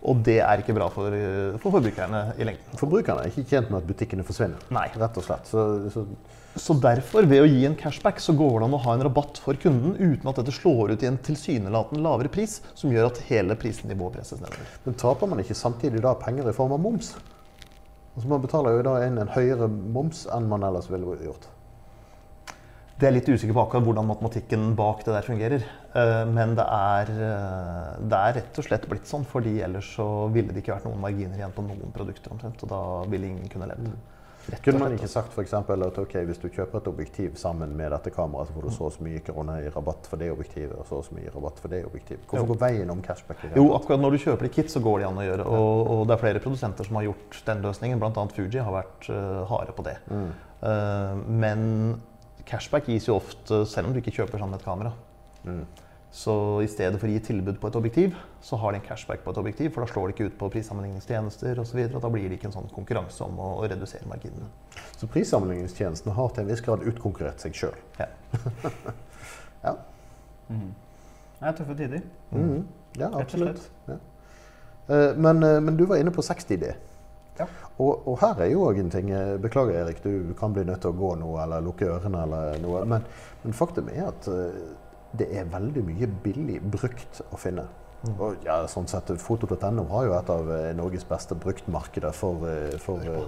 Og 0.08 0.24
det 0.24 0.38
er 0.40 0.62
ikke 0.62 0.76
bra 0.78 0.88
for, 0.92 1.14
for 1.60 1.74
forbrukerne 1.78 2.22
i 2.40 2.46
lengden. 2.48 2.80
Forbrukerne 2.80 3.26
er 3.26 3.32
ikke 3.32 3.48
tjent 3.50 3.72
med 3.74 3.82
at 3.82 3.88
butikkene 3.90 4.24
forsvinner. 4.28 4.62
Nei. 4.72 4.86
Rett 4.96 5.20
og 5.20 5.26
slett. 5.26 5.50
Så, 5.50 5.64
så 5.92 6.06
Så 6.58 6.74
derfor, 6.82 7.28
ved 7.30 7.44
å 7.44 7.50
gi 7.50 7.66
en 7.68 7.76
cashback, 7.78 8.22
så 8.24 8.34
går 8.34 8.56
det 8.56 8.68
an 8.70 8.78
å 8.78 8.80
ha 8.82 8.96
en 8.96 9.04
rabatt 9.06 9.38
for 9.44 9.60
kunden 9.62 9.94
uten 10.00 10.30
at 10.32 10.40
dette 10.40 10.56
slår 10.56 10.96
ut 10.96 11.04
i 11.04 11.10
en 11.10 11.20
tilsynelatende 11.28 12.02
lavere 12.02 12.32
pris, 12.34 12.62
som 12.74 12.94
gjør 12.94 13.12
at 13.12 13.20
hele 13.28 13.58
prisnivået 13.60 14.16
presses 14.16 14.42
nedover. 14.42 14.72
Men 14.88 14.98
taper 14.98 15.30
man 15.30 15.44
ikke 15.44 15.60
samtidig 15.60 16.02
da 16.02 16.16
penger 16.18 16.50
i 16.50 16.56
form 16.58 16.74
av 16.74 16.82
moms? 16.82 17.12
Altså 18.16 18.32
Man 18.32 18.42
betaler 18.42 18.80
jo 18.80 18.88
da 18.88 18.96
inn 19.06 19.20
en 19.22 19.30
høyere 19.36 19.68
moms 19.70 20.24
enn 20.34 20.50
man 20.50 20.66
ellers 20.66 20.90
ville 20.90 21.20
gjort. 21.28 21.46
Det 22.98 23.06
er 23.06 23.14
litt 23.14 23.28
usikker 23.30 23.54
på 23.54 23.62
akkurat 23.62 23.86
hvordan 23.86 24.08
matematikken 24.10 24.72
bak 24.78 25.04
det 25.06 25.14
der 25.14 25.26
fungerer. 25.26 25.66
Eh, 25.94 26.26
Men 26.26 26.56
det 26.58 26.66
er, 26.66 27.12
eh, 27.14 27.98
det 28.02 28.18
er 28.18 28.38
rett 28.40 28.58
og 28.58 28.66
slett 28.66 28.88
blitt 28.90 29.06
sånn, 29.06 29.26
fordi 29.26 29.60
ellers 29.62 29.96
så 29.96 30.32
ville 30.34 30.50
det 30.50 30.64
ikke 30.64 30.74
vært 30.74 30.88
noen 30.90 31.04
marginer 31.04 31.38
igjen 31.38 31.54
på 31.54 31.66
noen 31.68 31.94
produkter 31.94 32.34
omtrent. 32.34 32.64
Og 32.64 32.70
da 32.70 32.82
ville 33.10 33.30
ingen 33.30 33.48
kunne 33.54 33.70
levd. 33.70 33.92
Rett 34.48 34.64
Kunne 34.64 34.80
man 34.80 34.94
ikke 34.96 35.10
sagt 35.12 35.34
for 35.36 35.44
eksempel 35.44 35.84
at 35.84 35.98
okay, 36.00 36.24
hvis 36.26 36.40
du 36.40 36.48
kjøper 36.48 36.80
et 36.80 36.88
objektiv 36.88 37.36
sammen 37.36 37.76
med 37.76 37.92
dette 37.92 38.10
kameraet, 38.16 38.48
så 38.48 38.56
får 38.56 38.64
du 38.64 38.70
så 38.72 38.86
og 38.88 38.94
så 38.96 39.04
mye 39.04 39.20
kroner 39.20 39.66
i 39.68 39.70
rabatt 39.70 40.08
for 40.08 40.18
det 40.18 40.32
objektivet, 40.32 40.74
og 40.80 40.88
så 40.88 41.02
og 41.02 41.04
så 41.06 41.18
mye 41.20 41.34
rabatt 41.36 41.60
for 41.60 41.68
det 41.68 41.84
objektivet. 41.86 42.24
Hvorfor 42.26 42.48
Jo. 42.48 42.54
går 42.54 42.62
veien 42.62 42.90
om 42.90 43.02
cashback? 43.04 43.44
Jo, 43.56 43.74
akkurat 43.76 44.00
når 44.00 44.12
du 44.12 44.18
kjøper 44.24 44.46
i 44.46 44.50
kit, 44.50 44.72
så 44.72 44.80
går 44.80 45.00
det 45.00 45.08
an 45.08 45.20
å 45.20 45.28
gjøre. 45.28 45.46
Og, 45.46 45.88
og 45.92 46.08
det 46.08 46.16
er 46.16 46.24
flere 46.24 46.40
produsenter 46.40 46.88
som 46.88 46.96
har 46.96 47.04
gjort 47.12 47.42
den 47.46 47.62
løsningen. 47.62 48.00
Bl.a. 48.00 48.28
Fuji 48.40 48.64
har 48.64 48.72
vært 48.72 49.10
uh, 49.12 49.44
harde 49.52 49.76
på 49.76 49.84
det. 49.84 49.98
Mm. 50.10 50.30
Uh, 50.64 51.16
men 51.28 52.02
cashback 52.48 52.88
gis 52.90 53.08
jo 53.10 53.18
ofte 53.20 53.62
selv 53.70 53.90
om 53.90 53.94
du 53.96 54.00
ikke 54.02 54.16
kjøper 54.16 54.40
sammen 54.40 54.56
med 54.56 54.62
et 54.64 54.66
kamera. 54.68 54.94
Mm. 55.48 55.66
Så 56.18 56.34
i 56.64 56.68
stedet 56.72 56.98
for 57.02 57.10
å 57.10 57.12
gi 57.12 57.20
tilbud 57.28 57.58
på 57.62 57.68
et 57.70 57.76
objektiv, 57.78 58.16
så 58.42 58.58
har 58.62 58.72
de 58.74 58.80
en 58.80 58.86
cashback 58.86 59.20
på 59.26 59.34
et 59.34 59.40
objektiv. 59.42 59.74
For 59.76 59.84
da 59.84 59.90
slår 59.92 60.08
de 60.08 60.16
ikke 60.16 60.30
ut 60.32 60.38
på 60.40 60.48
prissammenligningstjenester 60.56 61.60
osv. 61.62 61.82
Da 61.94 62.10
blir 62.14 62.30
det 62.32 62.40
ikke 62.40 62.48
en 62.50 62.56
sånn 62.56 62.70
konkurranse 62.74 63.26
om 63.28 63.38
å, 63.44 63.50
å 63.60 63.68
redusere 63.70 64.08
marginene. 64.10 64.48
Så 64.98 65.10
prissammenligningstjenestene 65.12 66.16
har 66.18 66.32
til 66.34 66.46
en 66.46 66.50
viss 66.50 66.64
grad 66.66 66.86
utkonkurrert 66.88 67.44
seg 67.44 67.60
sjøl. 67.60 67.76
Ja. 68.00 68.08
ja. 69.68 69.76
Mm. 70.50 70.72
Det 71.38 71.52
er 71.52 71.58
tøffe 71.60 71.76
tider, 71.78 72.06
Mm. 72.32 72.64
ja, 72.98 73.12
absolutt. 73.14 73.68
slett. 73.86 74.00
Eh, 74.90 75.14
Men, 75.20 75.44
eh, 75.44 75.60
men 75.62 75.78
du 75.78 75.86
var 75.86 76.00
inne 76.02 76.12
på 76.16 76.24
60D. 76.24 76.72
Ja. 77.40 77.48
Og, 77.78 78.08
og 78.10 78.20
her 78.24 78.44
er 78.44 78.52
jo 78.52 78.66
òg 78.68 78.80
en 78.82 78.92
ting 78.94 79.12
eh, 79.14 79.36
Beklager, 79.42 79.84
Erik, 79.84 80.02
du 80.04 80.34
kan 80.40 80.56
bli 80.56 80.66
nødt 80.68 80.82
til 80.86 80.94
å 80.94 80.98
gå 80.98 81.14
nå 81.22 81.32
eller 81.44 81.66
lukke 81.66 81.90
ørene 81.90 82.24
eller 82.26 82.62
noe. 82.64 82.84
Men, 82.90 83.06
men 83.44 83.58
faktum 83.58 83.92
er 83.94 84.08
at 84.10 84.30
eh, 84.32 84.62
det 85.18 85.30
er 85.38 85.52
veldig 85.52 85.84
mye 85.88 86.10
billig 86.24 86.62
brukt 86.66 87.22
å 87.32 87.40
finne. 87.40 87.68
Og 88.08 88.46
ja, 88.46 88.60
sånn 88.70 88.88
sett, 88.90 89.10
Foto.no 89.20 89.88
har 89.90 90.06
jo 90.06 90.16
et 90.18 90.30
av 90.32 90.52
eh, 90.54 90.70
Norges 90.78 91.06
beste 91.08 91.36
bruktmarkeder 91.40 92.14
for, 92.16 92.46
for 92.84 93.04
uh, 93.04 93.26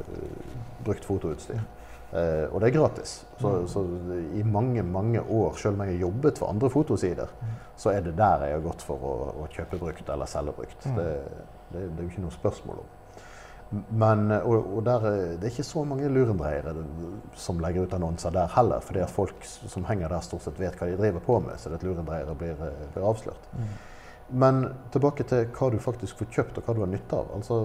brukt 0.85 1.07
fotoutstyr. 1.07 1.61
Uh, 2.09 2.45
og 2.49 2.61
det 2.61 2.69
er 2.69 2.75
gratis. 2.77 3.15
Så, 3.41 3.51
så 3.69 3.83
i 4.37 4.43
mange 4.45 4.83
mange 4.85 5.21
år, 5.21 5.57
selv 5.61 5.77
om 5.77 5.83
jeg 5.85 5.97
har 5.97 6.05
jobbet 6.07 6.41
for 6.41 6.53
andre 6.53 6.69
fotosider, 6.73 7.33
så 7.77 7.93
er 7.93 8.05
det 8.05 8.15
der 8.17 8.47
jeg 8.47 8.57
har 8.57 8.63
gått 8.65 8.85
for 8.85 9.09
å, 9.09 9.17
å 9.43 9.49
kjøpe 9.53 9.81
brukt 9.81 10.09
eller 10.09 10.29
selge 10.29 10.55
brukt. 10.57 10.85
Mm. 10.85 10.97
Det, 10.97 11.09
det, 11.73 11.83
det 11.83 11.91
er 11.97 12.05
jo 12.05 12.13
ikke 12.13 12.25
noe 12.25 12.37
spørsmål 12.37 12.81
om. 12.85 12.95
Men, 13.71 14.31
og, 14.33 14.63
og 14.77 14.85
der, 14.85 15.03
er- 15.05 15.35
det 15.37 15.45
er 15.45 15.51
ikke 15.53 15.63
så 15.67 15.83
mange 15.85 16.07
lurendreiere 16.09 16.71
som 17.37 17.59
legger 17.61 17.85
ut 17.85 17.93
annonser 17.93 18.33
der 18.33 18.47
heller, 18.55 18.79
fordi 18.81 19.03
at 19.05 19.11
folk 19.13 19.45
som 19.45 19.85
henger 19.85 20.09
der 20.09 20.23
stort 20.25 20.41
sett 20.47 20.57
vet 20.59 20.79
hva 20.79 20.87
de 20.89 20.97
driver 20.97 21.21
på 21.25 21.35
med, 21.45 21.59
så 21.61 21.69
det 21.69 21.77
at 21.77 21.85
lurendreiere 21.85 22.33
blir, 22.39 22.57
eh, 22.65 22.87
blir 22.95 23.05
avslørt. 23.05 23.45
Men 24.29 24.63
tilbake 24.93 25.23
til 25.29 25.45
hva 25.53 25.69
du 25.73 25.77
faktisk 25.81 26.17
får 26.17 26.31
kjøpt 26.33 26.57
og 26.57 26.65
hva 26.65 26.75
du 26.75 26.81
har 26.85 26.91
nytte 26.95 27.17
av. 27.17 27.29
Altså, 27.37 27.59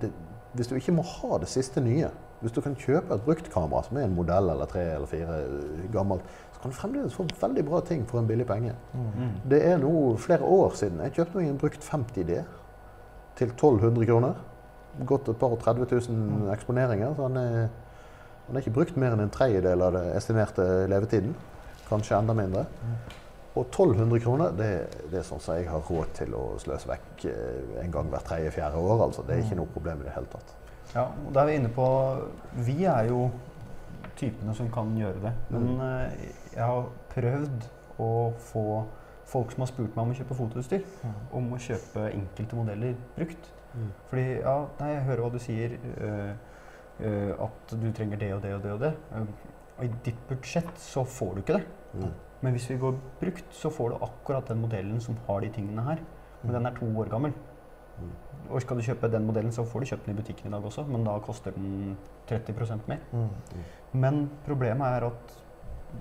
det, 0.00 0.10
hvis 0.56 0.68
du 0.72 0.74
ikke 0.80 0.96
må 0.96 1.04
ha 1.04 1.38
det 1.44 1.48
siste 1.52 1.80
nye, 1.84 2.08
hvis 2.40 2.52
du 2.54 2.60
kan 2.64 2.76
kjøpe 2.78 3.12
et 3.14 3.24
brukt 3.24 3.48
kamera 3.52 3.82
som 3.84 3.96
er 3.98 4.04
en 4.06 4.14
modell 4.14 4.48
eller 4.52 4.68
tre 4.70 4.84
eller 4.94 5.06
fire 5.10 5.38
eh, 5.44 5.88
gammelt, 5.92 6.24
så 6.54 6.60
kan 6.62 6.72
du 6.72 6.76
fremdeles 6.76 7.14
få 7.16 7.26
veldig 7.40 7.64
bra 7.68 7.80
ting 7.84 8.06
for 8.08 8.20
en 8.22 8.26
billig 8.30 8.46
penge. 8.48 8.72
Mm. 8.94 9.32
Det 9.50 9.60
er 9.66 9.76
nå 9.82 9.92
flere 10.16 10.42
år 10.46 10.72
siden 10.78 11.00
jeg 11.04 11.18
kjøpte 11.18 11.36
meg 11.36 11.48
en 11.52 11.58
brukt 11.60 11.84
50D 11.84 12.38
til 13.38 13.50
1200 13.52 14.06
kroner. 14.08 14.38
Gått 15.06 15.28
et 15.28 15.38
par 15.38 15.52
og 15.54 15.60
30 15.62 15.86
000 16.08 16.50
eksponeringer, 16.54 17.14
så 17.16 17.22
han 17.28 17.36
er, 17.36 17.68
han 18.48 18.56
er 18.56 18.60
ikke 18.64 18.72
brukt 18.74 18.96
mer 18.96 19.12
enn 19.14 19.20
en 19.26 19.30
tredjedel 19.30 19.82
av 19.82 19.92
det 19.92 20.04
estimerte 20.16 20.64
levetiden. 20.90 21.34
Kanskje 21.88 22.18
enda 22.18 22.34
mindre. 22.34 22.66
Og 23.56 23.64
1200 23.66 24.20
kroner, 24.22 24.50
det, 24.54 24.70
det 25.10 25.18
er 25.20 25.26
sånn 25.26 25.40
som 25.40 25.56
jeg 25.56 25.66
har 25.68 25.80
råd 25.88 26.10
til 26.14 26.34
å 26.36 26.42
sløse 26.62 26.88
vekk 26.88 27.24
eh, 27.30 27.82
en 27.84 27.90
gang 27.94 28.10
hvert 28.12 28.26
tredje-fjerde 28.28 28.76
år. 28.78 29.02
altså. 29.08 29.22
Det 29.26 29.34
er 29.36 29.44
ikke 29.46 29.56
noe 29.58 29.72
problem 29.72 30.00
i 30.02 30.06
det 30.08 30.14
hele 30.14 30.26
tatt. 30.32 30.54
Ja, 30.94 31.06
og 31.26 31.32
da 31.34 31.42
er 31.42 31.46
vi 31.50 31.56
inne 31.58 31.68
på 31.74 31.86
Vi 32.64 32.84
er 32.88 33.08
jo 33.10 33.30
typene 34.16 34.54
som 34.56 34.70
kan 34.72 34.94
gjøre 34.98 35.20
det. 35.22 35.32
Men 35.50 35.66
Mm. 35.74 35.80
eh, 35.80 36.30
jeg 36.54 36.64
har 36.64 36.86
prøvd 37.14 37.66
å 37.98 38.10
få 38.38 38.84
folk 39.28 39.50
som 39.52 39.60
har 39.60 39.66
spurt 39.72 39.96
meg 39.96 40.02
om 40.06 40.10
å 40.12 40.16
kjøpe 40.16 40.34
fotoutstyr, 40.38 40.84
om 41.32 41.50
å 41.52 41.58
kjøpe 41.60 42.06
enkelte 42.14 42.56
modeller 42.56 42.94
brukt. 43.16 43.50
Mm. 43.78 43.90
Fordi 44.10 44.26
ja, 44.40 44.54
nei, 44.80 44.92
jeg 44.94 45.04
hører 45.08 45.24
hva 45.24 45.32
du 45.32 45.42
sier, 45.42 45.74
øh, 45.96 46.30
øh, 47.00 47.34
at 47.46 47.74
du 47.74 47.90
trenger 47.94 48.20
det 48.20 48.32
og 48.34 48.42
det 48.42 48.54
og 48.54 48.62
det 48.64 48.72
og 48.72 48.80
det. 48.86 48.94
Og 49.78 49.84
i 49.86 49.90
ditt 50.04 50.22
budsjett 50.28 50.80
så 50.82 51.04
får 51.06 51.34
du 51.34 51.44
ikke 51.44 51.60
det. 51.60 51.66
Mm. 51.94 52.16
Men 52.40 52.54
hvis 52.54 52.68
vi 52.70 52.78
går 52.78 52.98
brukt, 53.20 53.54
så 53.54 53.70
får 53.70 53.92
du 53.94 54.04
akkurat 54.06 54.48
den 54.48 54.60
modellen 54.62 55.00
som 55.00 55.18
har 55.26 55.40
de 55.40 55.52
tingene 55.54 55.84
her. 55.86 56.02
Men 56.42 56.54
den 56.54 56.66
er 56.66 56.74
to 56.76 56.86
år 56.98 57.10
gammel. 57.10 57.32
Og 58.48 58.62
skal 58.62 58.78
du 58.78 58.82
kjøpe 58.86 59.10
den 59.12 59.26
modellen, 59.26 59.52
så 59.52 59.64
får 59.66 59.82
du 59.82 59.90
kjøpt 59.90 60.06
den 60.06 60.14
i 60.14 60.20
butikken 60.20 60.48
i 60.48 60.54
dag 60.54 60.64
også, 60.64 60.84
men 60.88 61.04
da 61.04 61.18
koster 61.18 61.50
den 61.50 61.96
30% 62.30 62.88
mer. 62.88 63.02
Men 63.92 64.30
problemet 64.46 64.86
er 64.86 65.08
at 65.08 65.34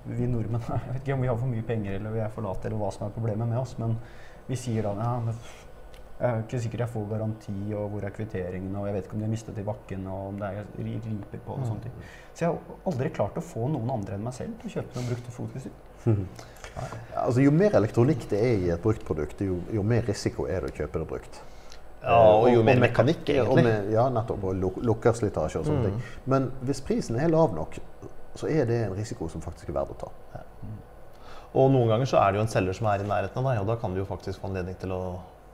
vi 0.05 0.27
nordmenn 0.27 0.63
Jeg 0.69 0.93
vet 0.93 1.01
ikke 1.01 1.15
om 1.15 1.21
vi 1.23 1.29
har 1.29 1.37
for 1.39 1.47
mye 1.51 1.63
penger 1.67 1.95
eller 1.95 2.11
vi 2.11 2.19
er 2.19 2.31
for 2.33 2.45
late, 2.45 2.67
eller 2.67 2.81
hva 2.81 2.91
som 2.93 3.07
er 3.07 3.15
problemet 3.15 3.47
med 3.47 3.59
oss, 3.59 3.77
men 3.79 3.95
vi 4.47 4.55
sier 4.59 4.83
da 4.87 4.93
ja, 4.99 5.33
jeg 6.19 6.29
er 6.33 6.39
ikke 6.43 6.59
sikker 6.63 6.79
jeg 6.81 6.89
får 6.89 7.03
garanti, 7.11 7.55
og 7.77 7.89
hvor 7.93 8.03
er 8.07 8.13
kvitteringene, 8.15 8.77
og 8.79 8.87
jeg 8.87 8.95
vet 8.95 9.05
ikke 9.05 9.13
om 9.13 9.19
de 9.21 9.25
har 9.27 9.33
mistet 9.35 9.57
i 9.61 9.65
bakken, 9.67 10.07
og 10.09 10.27
om 10.31 10.39
det 10.41 10.47
er 10.49 10.63
ri- 10.79 11.01
riper 11.05 11.43
på 11.45 11.53
og 11.57 11.65
sånne 11.67 11.83
ting. 11.83 11.93
Så 12.33 12.45
jeg 12.45 12.49
har 12.53 12.79
aldri 12.91 13.09
klart 13.13 13.37
å 13.37 13.43
få 13.45 13.67
noen 13.69 13.91
andre 13.93 14.15
enn 14.17 14.23
meg 14.25 14.33
selv 14.33 14.55
til 14.61 14.71
å 14.71 14.73
kjøpe 14.79 14.97
noen 14.97 15.11
brukte 15.11 15.35
fotutstyr. 15.35 15.75
Altså, 17.17 17.41
jo 17.41 17.51
mer 17.51 17.75
elektronikk 17.77 18.27
det 18.31 18.39
er 18.39 18.57
i 18.65 18.69
et 18.73 18.81
brukt 18.81 19.05
produkt, 19.05 19.39
jo, 19.45 19.59
jo 19.73 19.83
mer 19.83 20.01
risiko 20.07 20.45
er 20.49 20.61
det 20.65 20.71
å 20.73 20.75
kjøpe 20.81 21.01
det 21.03 21.07
brukt. 21.09 21.39
Ja, 22.03 22.17
og 22.37 22.49
jo 22.53 22.61
mer 22.63 22.79
mekanikk, 22.79 23.27
Ja, 23.33 23.43
og 23.43 23.57
egentlig. 23.57 23.63
med, 23.65 23.89
ja, 23.91 24.03
nettopp. 24.13 24.43
Og 24.45 24.55
luk 24.61 24.75
lukkerslitasje 24.85 25.59
og 25.59 25.65
sånne 25.65 25.87
ting. 25.89 26.01
Men 26.29 26.51
hvis 26.63 26.79
prisen 26.85 27.17
er 27.19 27.27
lav 27.33 27.53
nok, 27.57 27.79
så 28.37 28.47
er 28.53 28.65
det 28.69 28.77
en 28.85 28.93
risiko 28.95 29.27
som 29.33 29.41
faktisk 29.41 29.69
er 29.69 29.73
verdt 29.79 29.95
å 29.97 29.97
ta. 30.05 30.11
Og 31.57 31.71
noen 31.73 31.89
ganger 31.89 32.05
så 32.05 32.19
er 32.21 32.31
det 32.31 32.39
jo 32.39 32.45
en 32.45 32.51
selger 32.53 32.77
som 32.77 32.87
er 32.91 33.01
i 33.01 33.07
nærheten 33.07 33.41
av 33.41 33.49
deg, 33.49 33.61
og 33.63 33.67
da 33.71 33.75
kan 33.81 33.93
du 33.95 33.99
jo 34.03 34.05
faktisk 34.05 34.39
få 34.39 34.47
anledning 34.51 34.77
til 34.79 34.93
å 34.93 35.01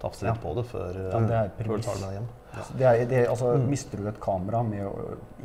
Ja. 0.04 0.34
på 0.44 0.54
det 0.58 0.66
før, 0.68 0.98
Ja, 1.00 1.20
det 1.20 1.38
er 1.38 1.54
før 1.58 1.78
du 1.78 1.86
tar 1.86 1.96
det 1.96 2.02
med 2.02 2.10
deg 2.10 2.18
hjem. 2.18 2.28
Det 2.78 2.88
er, 2.90 3.06
det, 3.10 3.22
altså, 3.30 3.54
Mister 3.58 4.02
du 4.02 4.10
et 4.12 4.20
kamera 4.22 4.62
med, 4.68 4.86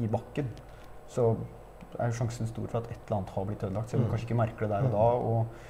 i 0.02 0.10
bakken, 0.10 0.50
så 1.08 1.30
er 1.98 2.12
sjansen 2.12 2.48
stor 2.50 2.68
for 2.68 2.82
at 2.82 2.90
et 2.92 3.00
eller 3.06 3.20
annet 3.20 3.34
har 3.34 3.48
blitt 3.48 3.64
ødelagt, 3.64 3.90
selv 3.90 4.02
om 4.02 4.06
du 4.06 4.12
kanskje 4.12 4.28
ikke 4.28 4.38
merker 4.42 4.66
det 4.66 4.70
der 4.74 4.88
og 4.88 4.94
da. 4.94 5.06
Og, 5.32 5.66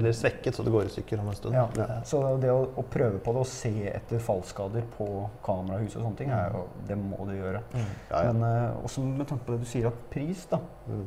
Eller 0.00 0.14
svekket, 0.16 0.56
så 0.56 0.64
det 0.64 0.72
går 0.72 0.86
i 0.88 0.92
stykker 0.92 1.20
om 1.20 1.26
en 1.28 1.36
stund. 1.36 1.54
ja. 1.54 1.86
Så 2.08 2.20
det 2.40 2.52
å, 2.52 2.60
å 2.80 2.84
prøve 2.88 3.18
på 3.20 3.34
det 3.36 3.42
og 3.42 3.48
se 3.48 3.72
etter 3.90 4.22
fallskader 4.24 4.86
på 4.96 5.08
kamerahuset 5.44 5.98
og 6.00 6.06
sånne 6.06 6.20
ting, 6.20 6.30
er 6.32 6.54
jo, 6.54 6.62
det 6.88 6.96
må 7.00 7.26
du 7.28 7.34
gjøre. 7.36 7.60
Ja, 7.74 7.88
ja. 8.10 8.30
Men 8.32 8.44
uh, 8.44 8.84
også 8.84 9.04
med 9.04 9.28
tanke 9.28 9.44
på 9.46 9.56
det 9.56 9.66
du 9.66 9.68
sier, 9.68 9.90
at 9.90 10.06
pris, 10.12 10.46
da. 10.50 10.62
Mm. 10.88 11.04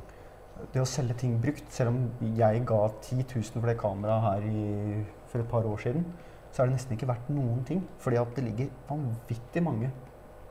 Det 0.73 0.83
å 0.83 0.85
selge 0.87 1.17
ting 1.23 1.39
brukt, 1.41 1.65
selv 1.73 1.95
om 1.95 2.35
jeg 2.37 2.61
ga 2.69 2.83
10 3.01 3.23
000 3.25 3.57
for 3.57 3.71
det 3.71 3.79
kameraet 3.81 4.27
her 4.27 4.45
i, 4.47 5.01
for 5.31 5.41
et 5.41 5.49
par 5.49 5.65
år 5.65 5.81
siden, 5.81 6.05
så 6.53 6.61
er 6.61 6.69
det 6.69 6.77
nesten 6.77 6.93
ikke 6.95 7.09
verdt 7.09 7.31
noen 7.33 7.63
ting. 7.65 7.81
Fordi 8.03 8.19
at 8.21 8.35
det 8.37 8.45
ligger 8.45 8.69
vanvittig 8.89 9.63
mange 9.65 9.89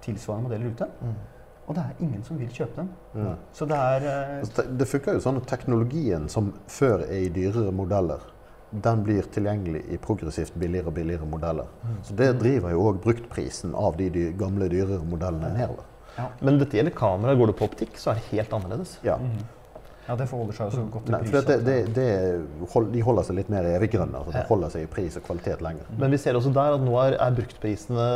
tilsvarende 0.02 0.48
modeller 0.48 0.74
ute. 0.74 0.88
Mm. 1.00 1.14
Og 1.62 1.76
det 1.76 1.84
er 1.84 2.02
ingen 2.02 2.24
som 2.26 2.38
vil 2.40 2.50
kjøpe 2.50 2.80
dem. 2.80 2.88
Mm. 3.14 3.34
Så 3.54 3.68
det 3.70 3.78
er 3.78 4.06
Altså, 4.40 4.62
Det 4.78 4.88
funker 4.88 5.14
jo 5.16 5.22
sånn 5.22 5.38
at 5.38 5.46
teknologien 5.46 6.28
som 6.28 6.52
før 6.66 7.06
er 7.06 7.28
i 7.28 7.30
dyrere 7.32 7.70
modeller, 7.72 8.26
den 8.72 9.04
blir 9.04 9.22
tilgjengelig 9.30 9.84
i 9.92 9.98
progressivt 10.00 10.54
billigere 10.58 10.88
og 10.88 10.94
billigere 10.96 11.28
modeller. 11.28 11.68
Så 12.02 12.16
det 12.16 12.30
driver 12.40 12.72
jo 12.72 12.86
òg 12.88 13.02
bruktprisen 13.04 13.74
av 13.76 13.98
de 14.00 14.08
gamle, 14.40 14.68
dyrere 14.72 15.04
modellene 15.04 15.52
nedover. 15.54 15.84
Men 16.40 16.58
dette 16.58 16.76
gjelder 16.76 16.94
kamera. 16.96 17.34
Går 17.36 17.52
du 17.52 17.52
på 17.52 17.68
optikk, 17.68 17.98
så 18.00 18.12
er 18.12 18.20
det 18.20 18.30
helt 18.32 18.54
annerledes. 18.56 18.96
Ja. 19.04 19.18
Ja, 20.12 20.16
det 20.20 20.26
forholder 20.28 20.56
seg 20.58 20.74
så 20.74 20.82
godt 20.92 21.06
til 21.08 21.14
pris. 21.16 21.30
for 21.32 21.46
det, 21.48 21.54
det, 21.64 21.76
det 21.96 22.08
de 22.92 23.04
holder 23.06 23.24
seg 23.24 23.38
litt 23.38 23.52
mer 23.52 23.64
eviggrønne. 23.70 24.18
Altså, 24.18 24.34
de 24.34 24.42
holder 24.50 24.72
seg 24.74 24.84
i 24.84 24.90
pris 24.92 25.16
og 25.16 25.24
kvalitet 25.24 25.64
lenger. 25.64 25.88
Men 26.02 26.12
vi 26.12 26.20
ser 26.20 26.36
også 26.36 26.52
der 26.52 26.76
at 26.76 26.84
nå 26.84 26.98
er, 27.00 27.16
er 27.16 27.36
bruktprisene 27.38 28.06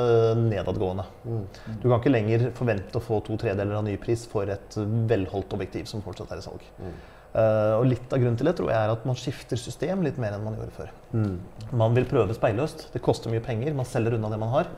nedadgående. 0.43 1.07
Du 1.25 1.87
kan 1.87 1.97
ikke 1.97 2.13
lenger 2.13 2.51
forvente 2.59 3.01
å 3.01 3.05
få 3.05 3.23
to 3.25 3.39
tredeler 3.41 3.79
av 3.79 3.87
ny 3.87 3.97
pris 4.03 4.27
for 4.29 4.53
et 4.53 4.77
velholdt 5.09 5.57
objektiv 5.57 5.89
som 5.89 6.05
fortsatt 6.05 6.37
er 6.37 6.43
i 6.43 6.45
salg. 6.45 6.69
Eh, 7.37 7.73
og 7.77 7.89
litt 7.89 8.13
av 8.13 8.21
grunnen 8.21 8.37
til 8.41 8.49
det 8.49 8.55
tror 8.61 8.71
jeg 8.73 8.81
er 8.81 8.93
at 8.93 9.09
man 9.09 9.17
skifter 9.19 9.61
system 9.61 10.05
litt 10.05 10.21
mer 10.21 10.37
enn 10.37 10.45
man 10.45 10.61
gjorde 10.61 10.77
før. 10.77 10.93
Mm. 11.17 11.35
Man 11.81 11.97
vil 11.97 12.09
prøve 12.13 12.37
speilløst. 12.37 12.91
Det 12.93 13.03
koster 13.05 13.33
mye 13.33 13.45
penger. 13.45 13.73
Man 13.77 13.89
selger 13.89 14.17
unna 14.17 14.31
det 14.33 14.41
man 14.45 14.53
har. 14.53 14.71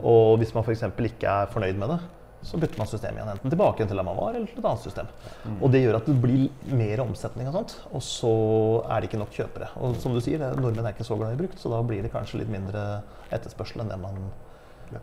Og 0.00 0.38
hvis 0.40 0.56
man 0.56 0.64
f.eks. 0.64 0.88
ikke 0.88 1.36
er 1.36 1.52
fornøyd 1.52 1.84
med 1.84 1.94
det, 1.94 2.00
så 2.42 2.58
bytter 2.58 2.78
man 2.78 2.88
system 2.90 3.16
igjen. 3.16 3.32
Enten 3.32 3.52
tilbake 3.52 3.86
til 3.86 3.98
der 3.98 4.06
man 4.06 4.18
var, 4.18 4.34
eller 4.34 4.50
til 4.50 4.60
et 4.60 4.68
annet 4.68 4.84
system. 4.84 5.10
Og 5.60 5.72
det 5.72 5.82
gjør 5.84 5.98
at 6.00 6.08
det 6.10 6.16
blir 6.22 6.74
mer 6.74 7.02
omsetning 7.04 7.50
og 7.50 7.58
sånt. 7.58 7.74
Og 7.92 8.02
så 8.06 8.32
er 8.86 9.00
det 9.00 9.10
ikke 9.10 9.20
nok 9.22 9.36
kjøpere. 9.36 9.68
Og 9.82 9.98
som 10.02 10.16
du 10.16 10.20
sier, 10.24 10.42
nordmenn 10.58 10.88
er 10.88 10.96
ikke 10.96 11.06
så 11.06 11.18
glad 11.20 11.36
i 11.36 11.40
brukt, 11.42 11.60
så 11.62 11.72
da 11.72 11.82
blir 11.86 12.02
det 12.02 12.12
kanskje 12.14 12.42
litt 12.42 12.52
mindre 12.52 13.02
etterspørsel 13.32 13.84
enn 13.84 13.92
det 13.94 14.00
man 14.02 14.18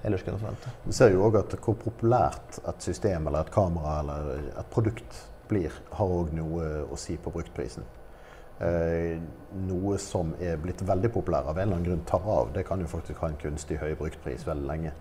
ellers 0.03 0.23
kunne 0.25 0.41
forvente. 0.41 0.73
Vi 0.85 0.95
ser 0.95 1.13
jo 1.15 1.23
òg 1.25 1.39
at 1.39 1.55
hvor 1.63 1.77
populært 1.79 2.59
et 2.61 2.89
system 2.89 3.29
eller 3.29 3.47
et 3.47 3.53
kamera 3.53 3.99
eller 4.03 4.49
et 4.59 4.73
produkt 4.73 5.23
blir, 5.49 5.73
har 5.97 6.17
òg 6.19 6.35
noe 6.37 6.67
å 6.91 6.99
si 6.99 7.17
på 7.17 7.33
bruktprisen. 7.33 7.87
Eh, 8.59 9.19
noe 9.55 9.97
som 10.03 10.33
er 10.43 10.57
blitt 10.59 10.81
veldig 10.85 11.09
populær 11.15 11.47
av 11.47 11.57
en 11.57 11.63
eller 11.63 11.77
annen 11.77 11.85
grunn 11.87 12.01
tar 12.07 12.25
av, 12.27 12.51
det 12.53 12.65
kan 12.67 12.81
jo 12.83 12.89
faktisk 12.91 13.21
ha 13.23 13.31
en 13.31 13.37
kunstig 13.39 13.79
høy 13.81 13.93
bruktpris 13.97 14.43
veldig 14.47 14.67
lenge. 14.67 14.91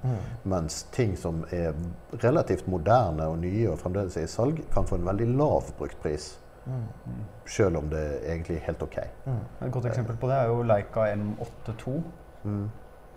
Mens 0.48 0.84
ting 0.94 1.16
som 1.18 1.42
er 1.52 1.74
relativt 2.22 2.70
moderne 2.70 3.26
og 3.28 3.40
nye 3.42 3.66
og 3.72 3.80
fremdeles 3.82 4.16
er 4.16 4.28
i 4.28 4.30
salg, 4.30 4.62
kan 4.72 4.86
få 4.88 5.00
en 5.00 5.08
veldig 5.10 5.28
lav 5.34 5.72
bruktpris. 5.80 6.36
Selv 7.48 7.80
om 7.80 7.88
det 7.90 8.04
egentlig 8.28 8.58
er 8.58 8.66
helt 8.66 8.82
OK. 8.84 8.98
Et 9.00 9.72
godt 9.72 9.88
eksempel 9.88 10.18
på 10.20 10.28
det 10.30 10.36
er 10.36 10.50
jo 10.52 10.66
Leica 10.66 11.08
M82. 11.14 11.94
Mm. 12.44 12.66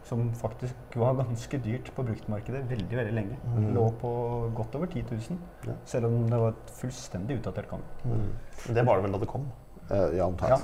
Som 0.07 0.31
faktisk 0.33 0.95
var 0.97 1.13
ganske 1.19 1.59
dyrt 1.61 1.91
på 1.95 2.03
bruktmarkedet 2.07 2.63
veldig 2.69 2.97
veldig 2.97 3.13
lenge. 3.13 3.35
Lå 3.75 3.83
på 4.01 4.13
godt 4.57 4.75
over 4.79 4.89
10 4.89 5.03
000. 5.11 5.41
Ja. 5.67 5.75
Selv 5.85 6.09
om 6.09 6.23
det 6.31 6.39
var 6.41 6.55
et 6.55 6.71
fullstendig 6.79 7.37
utdatert 7.37 7.69
kamera. 7.69 8.21
Det 8.65 8.85
var 8.87 8.97
det 8.97 9.05
vel 9.05 9.19
da 9.19 9.21
det 9.21 9.29
kom. 9.29 9.45
Eh, 9.91 10.17
ja, 10.17 10.25
omtrent. 10.25 10.63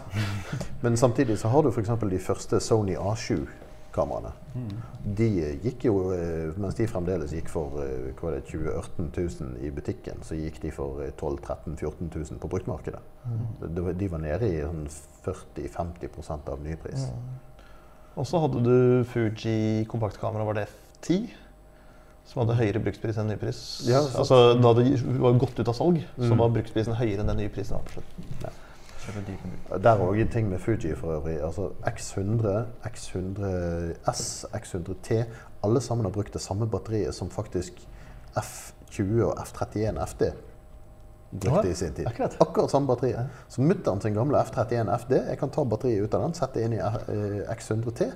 Men 0.81 0.95
samtidig 0.97 1.35
så 1.41 1.49
har 1.51 1.63
du 1.65 1.69
f.eks. 1.73 1.89
de 2.09 2.19
første 2.23 2.59
Sony 2.63 2.95
A7-kameraene. 2.95 4.31
De 5.17 5.27
eh, 5.43 5.57
gikk 5.65 5.83
jo, 5.89 5.95
eh, 6.15 6.53
mens 6.57 6.77
de 6.79 6.87
fremdeles 6.87 7.33
gikk 7.35 7.49
for 7.51 7.81
eh, 7.83 8.11
hva 8.15 8.29
var 8.29 8.37
det, 8.37 8.45
20 8.47 8.69
000 8.71 9.09
000 9.17 9.65
i 9.67 9.71
butikken, 9.73 10.21
så 10.23 10.37
gikk 10.39 10.61
de 10.63 10.71
for 10.71 11.01
eh, 11.03 11.11
12 11.19 11.41
000-13 11.43 11.75
000-14 11.81 12.31
000 12.31 12.39
på 12.43 12.51
bruktmarkedet. 12.53 13.01
Mm. 13.25 13.97
De 13.99 14.07
var 14.13 14.23
nede 14.23 14.47
i 14.53 14.61
sånn 14.63 14.85
40-50% 15.27 16.53
av 16.53 16.63
nypris. 16.63 17.09
Og 18.17 18.25
så 18.25 18.39
hadde 18.41 18.63
du 18.65 18.77
Fuji 19.11 19.83
kompaktkamera, 19.91 20.45
var 20.47 20.57
det 20.57 20.67
F10? 20.69 21.27
Som 22.27 22.41
hadde 22.41 22.55
høyere 22.59 22.79
brukspris 22.83 23.17
enn 23.21 23.29
nypris. 23.31 23.59
Ja, 23.87 24.01
altså, 24.19 24.55
da 24.59 24.71
det 24.75 24.87
var 25.21 25.37
gått 25.39 25.59
ut 25.61 25.67
av 25.71 25.75
salg, 25.77 26.01
så 26.17 26.31
Mm. 26.33 26.39
var 26.41 26.49
bruksprisen 26.57 26.97
høyere 26.97 27.21
enn 27.23 27.27
den 27.31 27.37
nye 27.43 27.49
prisen. 27.53 27.77
var 27.77 27.85
på 27.87 27.93
slutten. 27.99 28.25
Brukt. 28.41 28.63
Der 29.83 29.91
er 29.91 30.01
òg 30.03 30.19
en 30.21 30.31
ting 30.31 30.49
med 30.49 30.59
Fuji 30.59 30.95
for 30.95 31.13
øvrig. 31.15 31.37
Altså 31.43 31.69
X100, 31.87 32.65
X100S, 32.87 34.45
X100T. 34.55 35.23
Alle 35.63 35.81
sammen 35.81 36.05
har 36.05 36.11
brukt 36.11 36.33
det 36.33 36.41
samme 36.41 36.67
batteriet 36.67 37.15
som 37.15 37.29
faktisk 37.31 37.87
F20 38.37 39.23
og 39.23 39.39
F31 39.39 40.05
FD 40.05 40.23
brukte 41.31 41.69
i 41.71 41.73
sin 41.73 41.93
tid. 41.93 42.07
akkurat. 42.07 42.37
Akkurat 42.39 42.71
samme 42.71 42.87
batteriet. 42.87 43.29
Så 43.47 43.61
mutter'n 43.61 44.01
sin 44.01 44.13
gamle 44.13 44.39
F31 44.39 44.97
FD, 44.97 45.11
jeg 45.29 45.37
kan 45.37 45.49
ta 45.49 45.63
batteriet 45.63 46.03
ut 46.03 46.13
av 46.13 46.23
den, 46.23 46.33
sette 46.37 46.63
inn 46.63 46.73
i 46.77 46.81
eh, 46.81 47.39
X100T. 47.51 48.11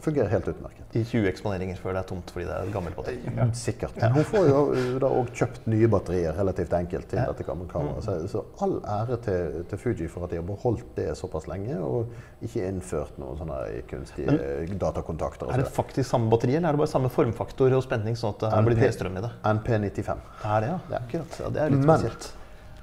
Fungerer 0.00 0.28
helt 0.32 0.46
utmerket. 0.48 0.94
I 0.96 1.02
20 1.04 1.26
eksponeringer 1.28 1.76
før 1.76 1.92
det 1.92 2.00
er 2.00 2.06
tomt 2.08 2.30
fordi 2.32 2.46
det 2.48 2.52
er 2.54 2.62
et 2.64 2.72
gammelt 2.72 2.96
batteri. 2.96 3.18
Sikkert. 3.52 3.98
Hun 4.14 4.24
får 4.24 4.46
jo 4.48 4.60
da 5.02 5.10
òg 5.12 5.28
kjøpt 5.36 5.66
nye 5.68 5.88
batterier 5.92 6.32
relativt 6.38 6.72
enkelt 6.78 7.10
til 7.10 7.18
Ja. 7.20 7.26
dette 7.28 7.44
gamle 7.44 7.66
kameraet. 7.68 8.00
Så, 8.06 8.14
så 8.32 8.40
all 8.64 8.78
ære 8.88 9.18
til, 9.26 9.58
til 9.68 9.78
Fuji 9.82 10.08
for 10.08 10.24
at 10.24 10.30
de 10.32 10.38
har 10.40 10.46
beholdt 10.48 10.94
det 10.96 11.10
såpass 11.20 11.44
lenge, 11.50 11.76
og 11.84 12.08
ikke 12.40 12.64
innført 12.70 13.18
noen 13.20 13.36
sånne 13.42 13.58
kunstige 13.92 14.32
Men, 14.32 14.78
datakontakter. 14.80 15.52
Er 15.52 15.60
det 15.60 15.68
faktisk 15.76 16.08
samme 16.08 16.30
batteri, 16.32 16.56
eller 16.56 16.70
er 16.72 16.78
det 16.78 16.84
bare 16.86 16.94
samme 16.94 17.12
formfaktor 17.12 17.76
og 17.76 17.84
spenning, 17.84 18.16
sånn 18.16 18.32
at 18.32 18.46
det 18.46 18.52
NP, 18.62 18.70
blir 18.72 18.80
mer 18.86 18.96
strøm 18.96 19.20
i 19.20 19.26
det? 19.28 19.32
NP95. 19.52 20.24
Er 20.56 20.60
det, 20.64 20.72
ja. 20.72 20.78
Akkurat. 21.02 21.40
Ja, 21.44 21.50
det 21.52 21.60
er 21.66 21.76
litt 21.76 21.84
Men- 21.84 21.98
spesielt. 21.98 22.32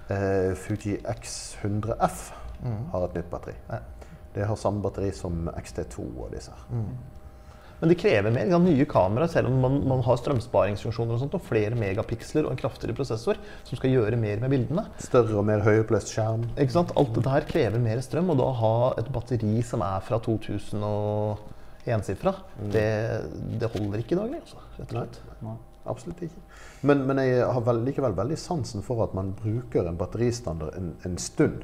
Uh, 0.10 0.54
Fuji 0.58 0.98
X100F 1.06 2.32
har 2.94 3.04
et 3.10 3.14
nytt 3.18 3.30
batteri. 3.34 3.54
Ja. 3.70 3.82
Det 4.36 4.46
har 4.46 4.60
samme 4.60 4.84
batteri 4.84 5.12
som 5.16 5.50
XT2 5.50 6.04
og 6.10 6.36
disse. 6.36 6.54
her. 6.54 6.90
Men 7.80 7.92
det 7.94 7.96
krever 8.02 8.34
mer. 8.36 8.50
Nye 8.60 8.86
kameraer, 8.90 9.32
selv 9.32 9.48
om 9.48 9.60
man, 9.64 9.78
man 9.88 10.02
har 10.04 10.18
strømsparingsfunksjoner 10.20 11.16
og 11.16 11.22
sånt, 11.22 11.38
og 11.38 11.46
flere 11.48 11.78
megapiksler 11.80 12.44
og 12.44 12.54
en 12.54 12.60
kraftigere 12.60 12.96
prosessor 12.98 13.40
som 13.68 13.80
skal 13.80 13.94
gjøre 13.94 14.20
mer 14.20 14.42
med 14.44 14.52
bildene. 14.52 14.84
Større 15.00 15.38
og 15.40 15.48
mer 15.48 15.64
høyoppløst 15.64 16.12
skjerm. 16.12 16.44
Ikke 16.60 16.76
sant? 16.76 16.92
Alt 17.00 17.14
dette 17.16 17.32
her 17.38 17.48
krever 17.48 17.80
mer 17.84 18.04
strøm, 18.04 18.34
og 18.34 18.42
da 18.42 18.50
ha 18.60 18.74
et 19.00 19.14
batteri 19.16 19.64
som 19.66 19.86
er 19.86 20.04
fra 20.04 20.20
2000 20.28 20.84
og 20.84 21.90
ensifra, 21.90 22.36
det, 22.74 22.86
det 23.62 23.72
holder 23.74 24.04
ikke 24.04 24.18
i 24.18 24.20
dag, 24.20 24.38
altså, 24.44 24.60
rett 24.76 24.92
og 24.92 24.98
slett. 24.98 25.20
Nei. 25.48 25.58
Absolutt 25.90 26.20
ikke. 26.22 26.42
Men, 26.86 27.06
men 27.08 27.22
jeg 27.24 27.46
har 27.48 27.64
vel, 27.66 27.80
likevel 27.88 28.14
veldig 28.18 28.38
sansen 28.38 28.84
for 28.86 29.02
at 29.08 29.16
man 29.18 29.32
bruker 29.40 29.88
en 29.88 29.98
batteristandard 29.98 30.76
en, 30.78 30.92
en 31.08 31.16
stund. 31.22 31.64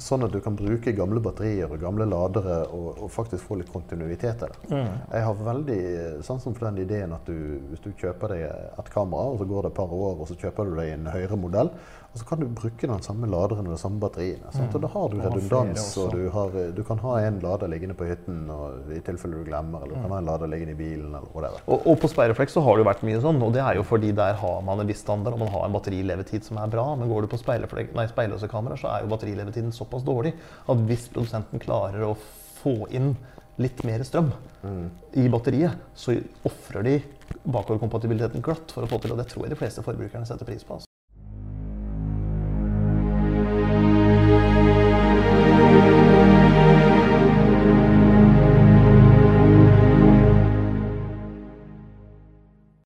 Sånn 0.00 0.24
at 0.26 0.32
du 0.34 0.40
kan 0.42 0.56
bruke 0.58 0.92
gamle 0.96 1.20
batterier 1.22 1.70
og 1.70 1.80
gamle 1.80 2.06
ladere 2.08 2.56
og, 2.66 3.02
og 3.04 3.10
faktisk 3.14 3.46
få 3.46 3.60
litt 3.60 3.70
kontinuitet 3.72 4.42
i 4.42 4.48
det. 4.50 4.78
Jeg 5.14 5.26
har 5.26 5.44
veldig 5.46 5.78
sansen 6.26 6.56
for 6.56 6.66
den 6.68 6.82
ideen 6.82 7.14
at 7.14 7.28
du, 7.28 7.60
hvis 7.70 7.84
du 7.84 7.92
kjøper 7.92 8.34
deg 8.34 8.42
et 8.48 8.90
kamera, 8.92 9.30
og 9.32 9.38
så 9.40 9.48
går 9.48 9.66
det 9.68 9.72
et 9.72 9.78
par 9.78 9.94
år, 9.94 10.16
og 10.18 10.30
så 10.30 10.38
kjøper 10.40 10.70
du 10.70 10.74
deg 10.80 10.94
en 10.96 11.12
høyere 11.14 11.38
modell, 11.38 11.70
og 12.14 12.20
så 12.20 12.26
kan 12.28 12.38
du 12.38 12.46
bruke 12.46 12.86
den 12.86 13.00
samme 13.02 13.26
laderen 13.26 13.66
og 13.66 13.74
de 13.74 13.80
samme 13.80 13.98
batteriene. 13.98 14.46
Mm. 14.54 14.68
Og 14.68 14.82
da 14.84 14.90
har 14.92 15.08
du 15.10 15.16
redundans, 15.18 15.86
og 15.98 16.12
du, 16.14 16.20
har, 16.30 16.52
du 16.76 16.82
kan 16.86 17.00
ha 17.02 17.14
en 17.26 17.40
lader 17.42 17.72
liggende 17.72 17.96
på 17.98 18.06
hytten 18.06 18.44
og, 18.54 18.92
i 18.94 19.00
tilfelle 19.02 19.40
du 19.40 19.48
glemmer, 19.48 19.82
eller 19.82 19.96
du 19.96 20.04
kan 20.04 20.14
ha 20.14 20.20
en 20.22 20.28
lader 20.28 20.52
liggende 20.52 20.76
i 20.76 20.78
bilen, 20.78 21.08
eller 21.10 21.26
whatever. 21.34 21.64
Og, 21.66 21.88
og 21.90 21.98
på 22.04 22.12
Speilreflex 22.12 22.54
så 22.54 22.62
har 22.62 22.78
det 22.78 22.84
jo 22.84 22.88
vært 22.92 23.02
mye 23.08 23.24
sånn, 23.24 23.42
og 23.42 23.50
det 23.56 23.64
er 23.64 23.80
jo 23.80 23.82
fordi 23.88 24.12
der 24.14 24.38
har 24.44 24.62
man 24.68 24.84
en 24.84 24.92
viss 24.92 25.02
standard 25.02 25.34
og 25.34 25.42
man 25.42 25.50
har 25.56 25.66
en 25.66 25.74
batterilevetid 25.74 26.46
som 26.46 26.62
er 26.62 26.70
bra. 26.70 26.86
Men 27.00 27.10
går 27.10 27.26
du 27.26 27.32
på 27.34 27.42
nei, 27.42 28.06
speilløse 28.14 28.52
kameraer, 28.54 28.84
så 28.84 28.92
er 28.92 29.02
jo 29.02 29.10
batterilevetiden 29.10 29.74
såpass 29.74 30.06
dårlig 30.06 30.36
at 30.70 30.86
hvis 30.86 31.10
produsenten 31.10 31.66
klarer 31.66 32.06
å 32.06 32.14
få 32.62 32.76
inn 32.94 33.16
litt 33.58 33.82
mer 33.86 34.06
strøm 34.06 34.30
i 35.18 35.26
batteriet, 35.30 35.82
så 35.98 36.14
ofrer 36.46 36.86
de 36.86 36.96
bakoverkompatibiliteten 37.42 38.42
glatt 38.44 38.70
for 38.70 38.86
å 38.86 38.90
få 38.90 39.02
til, 39.02 39.14
og 39.14 39.22
det 39.22 39.30
tror 39.34 39.48
jeg 39.48 39.56
de 39.56 39.62
fleste 39.64 39.82
forbrukerne 39.86 40.30
setter 40.30 40.46
pris 40.46 40.62
på. 40.62 40.78
Altså. 40.78 40.93